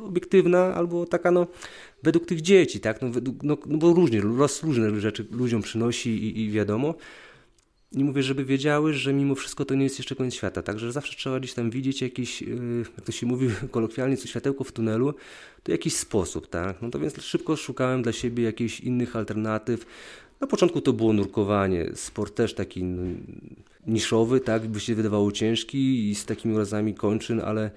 obiektywna 0.00 0.74
albo 0.74 1.06
taka, 1.06 1.30
no 1.30 1.46
według 2.02 2.26
tych 2.26 2.40
dzieci, 2.40 2.80
tak, 2.80 3.02
no, 3.02 3.10
według, 3.10 3.42
no, 3.42 3.56
no 3.66 3.78
bo 3.78 3.92
różnie, 3.92 4.22
los 4.22 4.62
różne 4.62 5.00
rzeczy 5.00 5.26
ludziom 5.30 5.62
przynosi 5.62 6.10
i, 6.10 6.40
i 6.40 6.50
wiadomo, 6.50 6.94
i 7.94 8.04
mówię, 8.04 8.22
żeby 8.22 8.44
wiedziały, 8.44 8.94
że 8.94 9.12
mimo 9.12 9.34
wszystko 9.34 9.64
to 9.64 9.74
nie 9.74 9.84
jest 9.84 9.98
jeszcze 9.98 10.14
koniec 10.14 10.34
świata. 10.34 10.62
Także 10.62 10.92
zawsze 10.92 11.16
trzeba 11.16 11.40
gdzieś 11.40 11.54
tam 11.54 11.70
widzieć 11.70 12.02
jakiś, 12.02 12.42
yy, 12.42 12.84
jak 12.96 13.04
to 13.04 13.12
się 13.12 13.26
mówi 13.26 13.48
kolokwialnie, 13.70 14.16
co 14.16 14.28
światełko 14.28 14.64
w 14.64 14.72
tunelu, 14.72 15.14
to 15.62 15.72
jakiś 15.72 15.96
sposób, 15.96 16.46
tak? 16.46 16.82
No 16.82 16.90
to 16.90 16.98
więc 16.98 17.22
szybko 17.22 17.56
szukałem 17.56 18.02
dla 18.02 18.12
siebie 18.12 18.44
jakichś 18.44 18.80
innych 18.80 19.16
alternatyw. 19.16 19.86
Na 20.40 20.46
początku 20.46 20.80
to 20.80 20.92
było 20.92 21.12
nurkowanie, 21.12 21.90
sport 21.94 22.34
też 22.34 22.54
taki 22.54 22.84
niszowy, 23.86 24.40
tak? 24.40 24.66
By 24.66 24.80
się 24.80 24.94
wydawało 24.94 25.32
ciężki 25.32 26.10
i 26.10 26.14
z 26.14 26.26
takimi 26.26 26.54
urazami 26.54 26.94
kończyn, 26.94 27.40
ale 27.40 27.70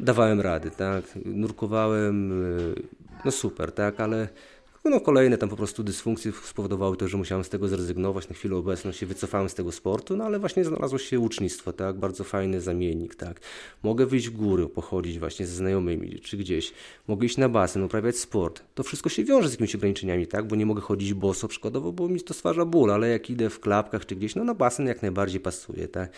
dawałem 0.00 0.40
rady, 0.40 0.70
tak? 0.70 1.04
Nurkowałem, 1.24 2.30
yy, 2.76 2.82
no 3.24 3.30
super, 3.30 3.72
tak? 3.72 4.00
Ale 4.00 4.28
no 4.84 5.00
kolejne 5.00 5.38
tam 5.38 5.48
po 5.48 5.56
prostu 5.56 5.82
dysfunkcje 5.82 6.32
spowodowały 6.32 6.96
to, 6.96 7.08
że 7.08 7.16
musiałem 7.16 7.44
z 7.44 7.48
tego 7.48 7.68
zrezygnować. 7.68 8.28
Na 8.28 8.34
chwilę 8.34 8.56
obecną 8.56 8.92
się 8.92 9.06
wycofałem 9.06 9.48
z 9.48 9.54
tego 9.54 9.72
sportu, 9.72 10.16
no 10.16 10.24
ale 10.24 10.38
właśnie 10.38 10.64
znalazło 10.64 10.98
się 10.98 11.20
ucznictwo, 11.20 11.72
tak? 11.72 11.98
Bardzo 11.98 12.24
fajny 12.24 12.60
zamiennik, 12.60 13.14
tak? 13.14 13.40
Mogę 13.82 14.06
wyjść 14.06 14.28
w 14.28 14.36
góry, 14.36 14.68
pochodzić 14.68 15.18
właśnie 15.18 15.46
ze 15.46 15.54
znajomymi, 15.54 16.20
czy 16.20 16.36
gdzieś. 16.36 16.72
Mogę 17.08 17.26
iść 17.26 17.36
na 17.36 17.48
basen, 17.48 17.82
uprawiać 17.82 18.18
sport. 18.18 18.62
To 18.74 18.82
wszystko 18.82 19.08
się 19.08 19.24
wiąże 19.24 19.48
z 19.48 19.52
jakimiś 19.52 19.74
ograniczeniami, 19.74 20.26
tak? 20.26 20.46
Bo 20.46 20.56
nie 20.56 20.66
mogę 20.66 20.80
chodzić 20.80 21.14
boso 21.14 21.48
przykładowo, 21.48 21.92
bo 21.92 22.08
mi 22.08 22.20
to 22.20 22.34
stwarza 22.34 22.64
ból, 22.64 22.90
ale 22.90 23.08
jak 23.08 23.30
idę 23.30 23.50
w 23.50 23.60
klapkach 23.60 24.06
czy 24.06 24.16
gdzieś, 24.16 24.34
no 24.34 24.44
na 24.44 24.54
basen 24.54 24.86
jak 24.86 25.02
najbardziej 25.02 25.40
pasuje, 25.40 25.88
tak? 25.88 26.12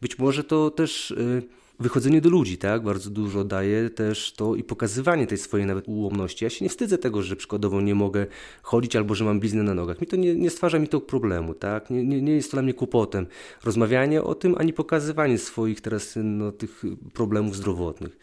Być 0.00 0.18
może 0.18 0.44
to 0.44 0.70
też... 0.70 1.14
Yy, 1.16 1.42
wychodzenie 1.80 2.20
do 2.20 2.30
ludzi, 2.30 2.58
tak? 2.58 2.82
Bardzo 2.82 3.10
dużo 3.10 3.44
daje 3.44 3.90
też 3.90 4.32
to 4.32 4.54
i 4.54 4.64
pokazywanie 4.64 5.26
tej 5.26 5.38
swojej 5.38 5.66
nawet 5.66 5.88
ułomności. 5.88 6.44
Ja 6.44 6.50
się 6.50 6.64
nie 6.64 6.68
wstydzę 6.68 6.98
tego, 6.98 7.22
że 7.22 7.36
przykładowo 7.36 7.80
nie 7.80 7.94
mogę 7.94 8.26
chodzić 8.62 8.96
albo 8.96 9.14
że 9.14 9.24
mam 9.24 9.40
bliznę 9.40 9.62
na 9.62 9.74
nogach. 9.74 10.00
Mi 10.00 10.06
to 10.06 10.16
nie, 10.16 10.34
nie 10.34 10.50
stwarza 10.50 10.78
mi 10.78 10.88
to 10.88 11.00
problemu, 11.00 11.54
tak? 11.54 11.90
Nie, 11.90 12.04
nie, 12.04 12.22
nie 12.22 12.32
jest 12.32 12.50
to 12.50 12.54
dla 12.54 12.62
mnie 12.62 12.74
kłopotem. 12.74 13.26
Rozmawianie 13.64 14.22
o 14.22 14.34
tym, 14.34 14.54
ani 14.58 14.72
pokazywanie 14.72 15.38
swoich 15.38 15.80
teraz 15.80 16.18
no, 16.22 16.52
tych 16.52 16.82
problemów 17.12 17.56
zdrowotnych. 17.56 18.18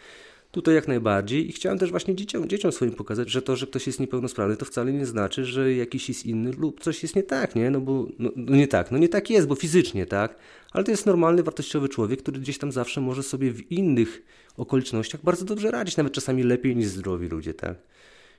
Tutaj 0.55 0.75
jak 0.75 0.87
najbardziej 0.87 1.49
i 1.49 1.51
chciałem 1.51 1.79
też 1.79 1.91
właśnie 1.91 2.15
dzieciom, 2.15 2.49
dzieciom 2.49 2.71
swoim 2.71 2.91
pokazać, 2.91 3.29
że 3.29 3.41
to, 3.41 3.55
że 3.55 3.67
ktoś 3.67 3.87
jest 3.87 3.99
niepełnosprawny, 3.99 4.57
to 4.57 4.65
wcale 4.65 4.93
nie 4.93 5.05
znaczy, 5.05 5.45
że 5.45 5.73
jakiś 5.73 6.09
jest 6.09 6.25
inny 6.25 6.51
lub 6.51 6.79
coś 6.79 7.03
jest 7.03 7.15
nie 7.15 7.23
tak, 7.23 7.55
nie? 7.55 7.69
No 7.71 7.81
bo 7.81 8.07
no, 8.19 8.31
no 8.35 8.55
nie 8.55 8.67
tak, 8.67 8.91
no 8.91 8.97
nie 8.97 9.09
tak 9.09 9.29
jest, 9.29 9.47
bo 9.47 9.55
fizycznie, 9.55 10.05
tak? 10.05 10.35
Ale 10.71 10.83
to 10.83 10.91
jest 10.91 11.05
normalny, 11.05 11.43
wartościowy 11.43 11.89
człowiek, 11.89 12.21
który 12.21 12.39
gdzieś 12.39 12.57
tam 12.57 12.71
zawsze 12.71 13.01
może 13.01 13.23
sobie 13.23 13.51
w 13.51 13.71
innych 13.71 14.23
okolicznościach 14.57 15.21
bardzo 15.23 15.45
dobrze 15.45 15.71
radzić, 15.71 15.97
nawet 15.97 16.13
czasami 16.13 16.43
lepiej 16.43 16.75
niż 16.75 16.87
zdrowi 16.87 17.27
ludzie, 17.27 17.53
tak? 17.53 17.77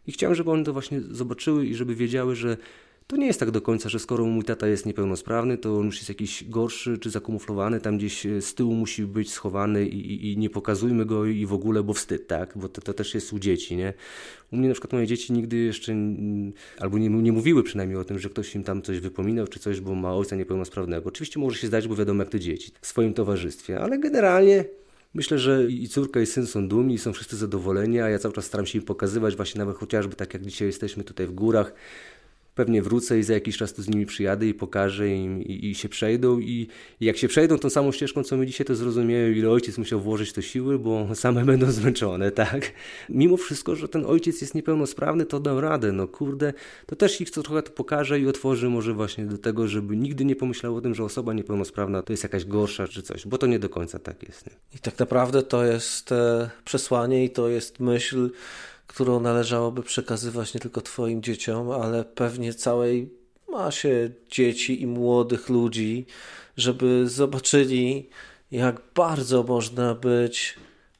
I 0.06 0.12
chciałem, 0.12 0.34
żeby 0.34 0.50
one 0.50 0.64
to 0.64 0.72
właśnie 0.72 1.00
zobaczyły 1.00 1.66
i 1.66 1.74
żeby 1.74 1.94
wiedziały, 1.94 2.36
że 2.36 2.56
to 3.06 3.16
nie 3.16 3.26
jest 3.26 3.40
tak 3.40 3.50
do 3.50 3.60
końca, 3.60 3.88
że 3.88 3.98
skoro 3.98 4.24
mój 4.24 4.44
tata 4.44 4.66
jest 4.66 4.86
niepełnosprawny, 4.86 5.58
to 5.58 5.78
on 5.78 5.86
już 5.86 5.96
jest 5.96 6.08
jakiś 6.08 6.44
gorszy 6.44 6.98
czy 6.98 7.10
zakamuflowany, 7.10 7.80
tam 7.80 7.98
gdzieś 7.98 8.26
z 8.40 8.54
tyłu 8.54 8.74
musi 8.74 9.02
być 9.02 9.32
schowany 9.32 9.86
i, 9.86 10.12
i, 10.12 10.32
i 10.32 10.38
nie 10.38 10.50
pokazujmy 10.50 11.06
go 11.06 11.26
i 11.26 11.46
w 11.46 11.52
ogóle, 11.52 11.82
bo 11.82 11.92
wstyd, 11.92 12.26
tak? 12.26 12.52
Bo 12.56 12.68
to, 12.68 12.80
to, 12.80 12.94
też 12.94 13.14
jest 13.14 13.32
u 13.32 13.38
dzieci, 13.38 13.76
nie? 13.76 13.92
U 14.52 14.56
mnie 14.56 14.68
na 14.68 14.74
przykład 14.74 14.92
moje 14.92 15.06
dzieci 15.06 15.32
nigdy 15.32 15.56
jeszcze, 15.56 15.96
albo 16.80 16.98
nie, 16.98 17.08
nie 17.08 17.32
mówiły 17.32 17.62
przynajmniej 17.62 17.98
o 17.98 18.04
tym, 18.04 18.18
że 18.18 18.30
ktoś 18.30 18.54
im 18.54 18.64
tam 18.64 18.82
coś 18.82 19.00
wypominał 19.00 19.46
czy 19.46 19.60
coś, 19.60 19.80
bo 19.80 19.94
ma 19.94 20.14
ojca 20.14 20.36
niepełnosprawnego. 20.36 21.08
Oczywiście 21.08 21.40
może 21.40 21.58
się 21.58 21.66
zdać, 21.66 21.88
bo 21.88 21.96
wiadomo 21.96 22.22
jak 22.22 22.30
to 22.30 22.38
dzieci, 22.38 22.72
w 22.80 22.86
swoim 22.86 23.14
towarzystwie, 23.14 23.80
ale 23.80 23.98
generalnie 23.98 24.64
Myślę, 25.14 25.38
że 25.38 25.66
i 25.66 25.88
córka 25.88 26.20
i 26.20 26.26
syn 26.26 26.46
są 26.46 26.68
dumni, 26.68 26.98
są 26.98 27.12
wszyscy 27.12 27.36
zadowoleni, 27.36 28.00
a 28.00 28.08
ja 28.08 28.18
cały 28.18 28.34
czas 28.34 28.44
staram 28.44 28.66
się 28.66 28.78
im 28.78 28.84
pokazywać, 28.84 29.36
właśnie 29.36 29.58
nawet 29.58 29.76
chociażby 29.76 30.16
tak 30.16 30.34
jak 30.34 30.42
dzisiaj 30.42 30.68
jesteśmy 30.68 31.04
tutaj 31.04 31.26
w 31.26 31.32
górach, 31.32 31.72
pewnie 32.56 32.82
wrócę 32.82 33.18
i 33.18 33.22
za 33.22 33.34
jakiś 33.34 33.56
czas 33.56 33.72
tu 33.72 33.82
z 33.82 33.88
nimi 33.88 34.06
przyjadę 34.06 34.46
i 34.46 34.54
pokażę 34.54 35.08
im 35.08 35.42
i, 35.42 35.70
i 35.70 35.74
się 35.74 35.88
przejdą 35.88 36.38
i, 36.38 36.68
i, 37.00 37.06
jak 37.06 37.16
się 37.16 37.28
przejdą 37.28 37.58
tą 37.58 37.70
samą 37.70 37.92
ścieżką 37.92 38.22
co 38.24 38.36
my 38.36 38.46
dzisiaj, 38.46 38.66
to 38.66 38.74
zrozumieją 38.74 39.32
ile 39.32 39.50
ojciec 39.50 39.78
musiał 39.78 40.00
włożyć 40.00 40.32
to 40.32 40.42
siły, 40.42 40.78
bo 40.78 41.08
same 41.14 41.44
będą 41.44 41.70
zmęczone, 41.70 42.30
tak? 42.30 42.72
Mimo 43.08 43.36
wszystko, 43.36 43.76
że 43.76 43.88
ten 43.88 44.06
ojciec 44.06 44.40
jest 44.40 44.54
niepełnosprawny, 44.54 45.26
to 45.26 45.40
dam 45.40 45.58
radę, 45.58 45.92
no 45.92 46.08
kurde, 46.08 46.52
to 46.86 46.96
też 46.96 47.20
ich 47.20 47.30
trochę 47.30 47.62
to 47.62 47.70
pokaże 47.70 48.20
i 48.20 48.26
otworzy 48.26 48.68
może 48.68 48.94
właśnie 48.94 49.26
do 49.26 49.38
tego, 49.38 49.68
żeby 49.68 49.96
nigdy 49.96 50.24
nie 50.24 50.36
pomyślał 50.36 50.76
o 50.76 50.80
tym, 50.80 50.94
że 50.94 51.04
osoba 51.04 51.32
niepełnosprawna 51.32 52.02
to 52.02 52.12
jest 52.12 52.22
jakaś 52.22 52.44
gorsza 52.44 52.88
czy 52.88 53.02
coś, 53.02 53.26
bo 53.26 53.38
to 53.38 53.46
nie 53.46 53.58
do 53.58 53.68
końca 53.68 53.98
tak 53.98 54.22
jest. 54.22 54.46
Nie? 54.46 54.52
I 54.74 54.78
tak 54.78 54.98
naprawdę 54.98 55.42
to 55.42 55.64
jest 55.64 56.12
e, 56.12 56.50
przesłanie 56.64 57.24
i 57.24 57.30
to 57.30 57.48
jest 57.48 57.80
myśl 57.80 58.30
którą 58.86 59.20
należałoby 59.20 59.82
przekazywać 59.82 60.54
nie 60.54 60.60
tylko 60.60 60.80
Twoim 60.80 61.22
dzieciom, 61.22 61.70
ale 61.70 62.04
pewnie 62.04 62.54
całej 62.54 63.10
masie 63.48 64.10
dzieci 64.30 64.82
i 64.82 64.86
młodych 64.86 65.48
ludzi, 65.48 66.06
żeby 66.56 67.08
zobaczyli, 67.08 68.08
jak 68.50 68.80
bardzo 68.94 69.42
można 69.42 69.94
być 69.94 70.54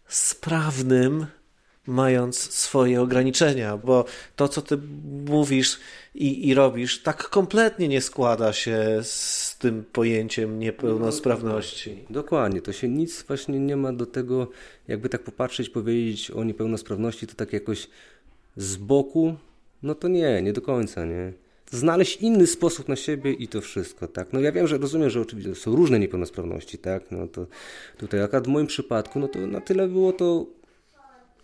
sprawnym 0.09 1.27
mając 1.87 2.39
swoje 2.39 3.03
ograniczenia, 3.03 3.77
bo 3.77 4.05
to, 4.37 4.49
co 4.49 4.63
ty 4.63 4.79
mówisz 5.29 5.81
i, 6.15 6.49
i 6.49 6.55
robisz, 6.55 7.03
tak 7.03 7.29
kompletnie 7.29 7.89
nie 7.89 8.01
składa 8.01 8.53
się 8.53 9.01
z 9.03 9.57
tym 9.59 9.85
pojęciem 9.93 10.59
niepełnosprawności. 10.59 12.05
Dokładnie, 12.11 12.63
to 12.63 12.73
się 12.73 12.89
nic 12.89 13.23
właśnie 13.23 13.61
nie 13.61 13.77
ma 13.77 13.93
do 13.93 14.07
tego, 14.07 14.49
jakby 14.89 15.09
tak 15.09 15.23
popatrzeć, 15.23 15.69
powiedzieć 15.69 16.31
o 16.31 16.45
niepełnosprawności, 16.45 17.27
to 17.27 17.35
tak 17.35 17.53
jakoś 17.53 17.89
z 18.57 18.77
boku, 18.77 19.37
no 19.83 19.95
to 19.95 20.09
nie, 20.09 20.43
nie 20.43 20.53
do 20.53 20.63
końca, 20.63 21.05
nie. 21.05 21.33
Znaleźć 21.71 22.17
inny 22.17 22.47
sposób 22.47 22.89
na 22.89 22.97
siebie 22.97 23.33
i 23.33 23.49
to 23.49 23.61
wszystko, 23.61 24.09
tak. 24.09 24.33
No 24.33 24.41
ja 24.41 24.53
wiem, 24.53 24.67
że 24.67 24.79
rozumiem, 24.79 25.11
że 25.11 25.21
oczywiście 25.21 25.55
są 25.55 25.77
różne 25.77 25.99
niepełnosprawności, 25.99 26.79
tak. 26.79 27.11
No 27.11 27.29
to 27.29 27.47
tutaj 27.99 28.23
akurat 28.23 28.47
w 28.47 28.49
moim 28.49 28.67
przypadku, 28.67 29.19
no 29.19 29.29
to 29.29 29.39
na 29.39 29.61
tyle 29.61 29.89
było 29.89 30.13
to 30.13 30.47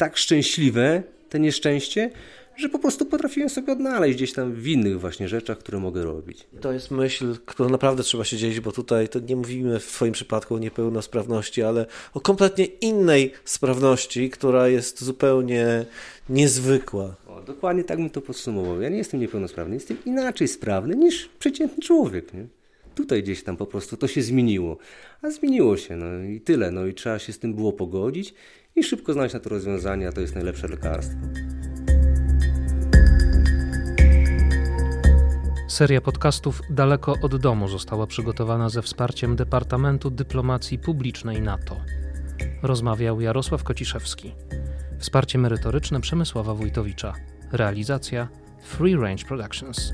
tak 0.03 0.17
szczęśliwe, 0.17 1.03
te 1.29 1.41
nieszczęście, 1.41 2.11
że 2.57 2.69
po 2.69 2.79
prostu 2.79 3.07
potrafiłem 3.07 3.51
sobie 3.51 3.73
odnaleźć 3.73 4.17
gdzieś 4.17 4.33
tam 4.33 4.53
w 4.53 4.67
innych 4.67 5.01
właśnie 5.01 5.29
rzeczach, 5.29 5.59
które 5.59 5.79
mogę 5.79 6.05
robić. 6.05 6.47
To 6.61 6.73
jest 6.73 6.91
myśl, 6.91 7.37
którą 7.47 7.69
naprawdę 7.69 8.03
trzeba 8.03 8.25
się 8.25 8.37
dzielić, 8.37 8.61
bo 8.61 8.73
tutaj 8.73 9.09
to 9.09 9.21
nie 9.21 9.37
mówimy 9.37 9.81
w 9.81 9.87
Twoim 9.87 10.13
przypadku 10.13 10.55
o 10.55 10.59
niepełnosprawności, 10.59 11.63
ale 11.63 11.87
o 12.15 12.21
kompletnie 12.21 12.65
innej 12.65 13.33
sprawności, 13.45 14.31
która 14.31 14.69
jest 14.69 15.05
zupełnie 15.05 15.85
niezwykła. 16.29 17.17
O, 17.29 17.41
dokładnie 17.41 17.85
tak 17.85 17.99
bym 17.99 18.11
to 18.11 18.21
podsumował. 18.21 18.81
Ja 18.81 18.89
nie 18.89 18.99
jestem 18.99 19.21
niepełnosprawny, 19.21 19.75
jestem 19.75 19.97
inaczej 20.07 20.49
sprawny 20.49 20.97
niż 20.97 21.29
przeciętny 21.39 21.83
człowiek. 21.83 22.35
Nie? 22.35 22.47
Tutaj 22.95 23.23
gdzieś 23.23 23.43
tam 23.43 23.57
po 23.57 23.67
prostu 23.67 23.97
to 23.97 24.09
się 24.09 24.23
zmieniło. 24.23 24.77
A 25.23 25.31
zmieniło 25.31 25.77
się, 25.77 25.97
no 25.97 26.25
i 26.25 26.41
tyle. 26.41 26.71
No 26.71 26.87
i 26.87 26.95
trzeba 26.95 27.19
się 27.19 27.33
z 27.33 27.39
tym 27.39 27.55
było 27.55 27.73
pogodzić 27.73 28.35
i 28.77 28.83
szybko 28.83 29.13
znaleźć 29.13 29.35
na 29.35 29.41
to 29.41 29.51
rozwiązanie, 29.51 30.09
a 30.09 30.13
to 30.13 30.21
jest 30.21 30.35
najlepsze 30.35 30.69
lekarstwo. 30.69 31.19
Seria 35.69 36.01
podcastów 36.01 36.63
Daleko 36.71 37.15
od 37.23 37.37
domu 37.37 37.69
została 37.69 38.07
przygotowana 38.07 38.69
ze 38.69 38.83
wsparciem 38.83 39.37
Departamentu 39.37 40.11
Dyplomacji 40.11 40.79
Publicznej 40.79 41.43
NATO. 41.43 41.81
Rozmawiał 42.63 43.21
Jarosław 43.21 43.65
Kociszewski. 43.65 44.35
Wsparcie 44.99 45.39
merytoryczne 45.39 46.01
Przemysława 46.01 46.55
Wójtowicza. 46.55 47.15
Realizacja 47.53 48.29
Free 48.63 48.97
Range 48.97 49.25
Productions. 49.25 49.93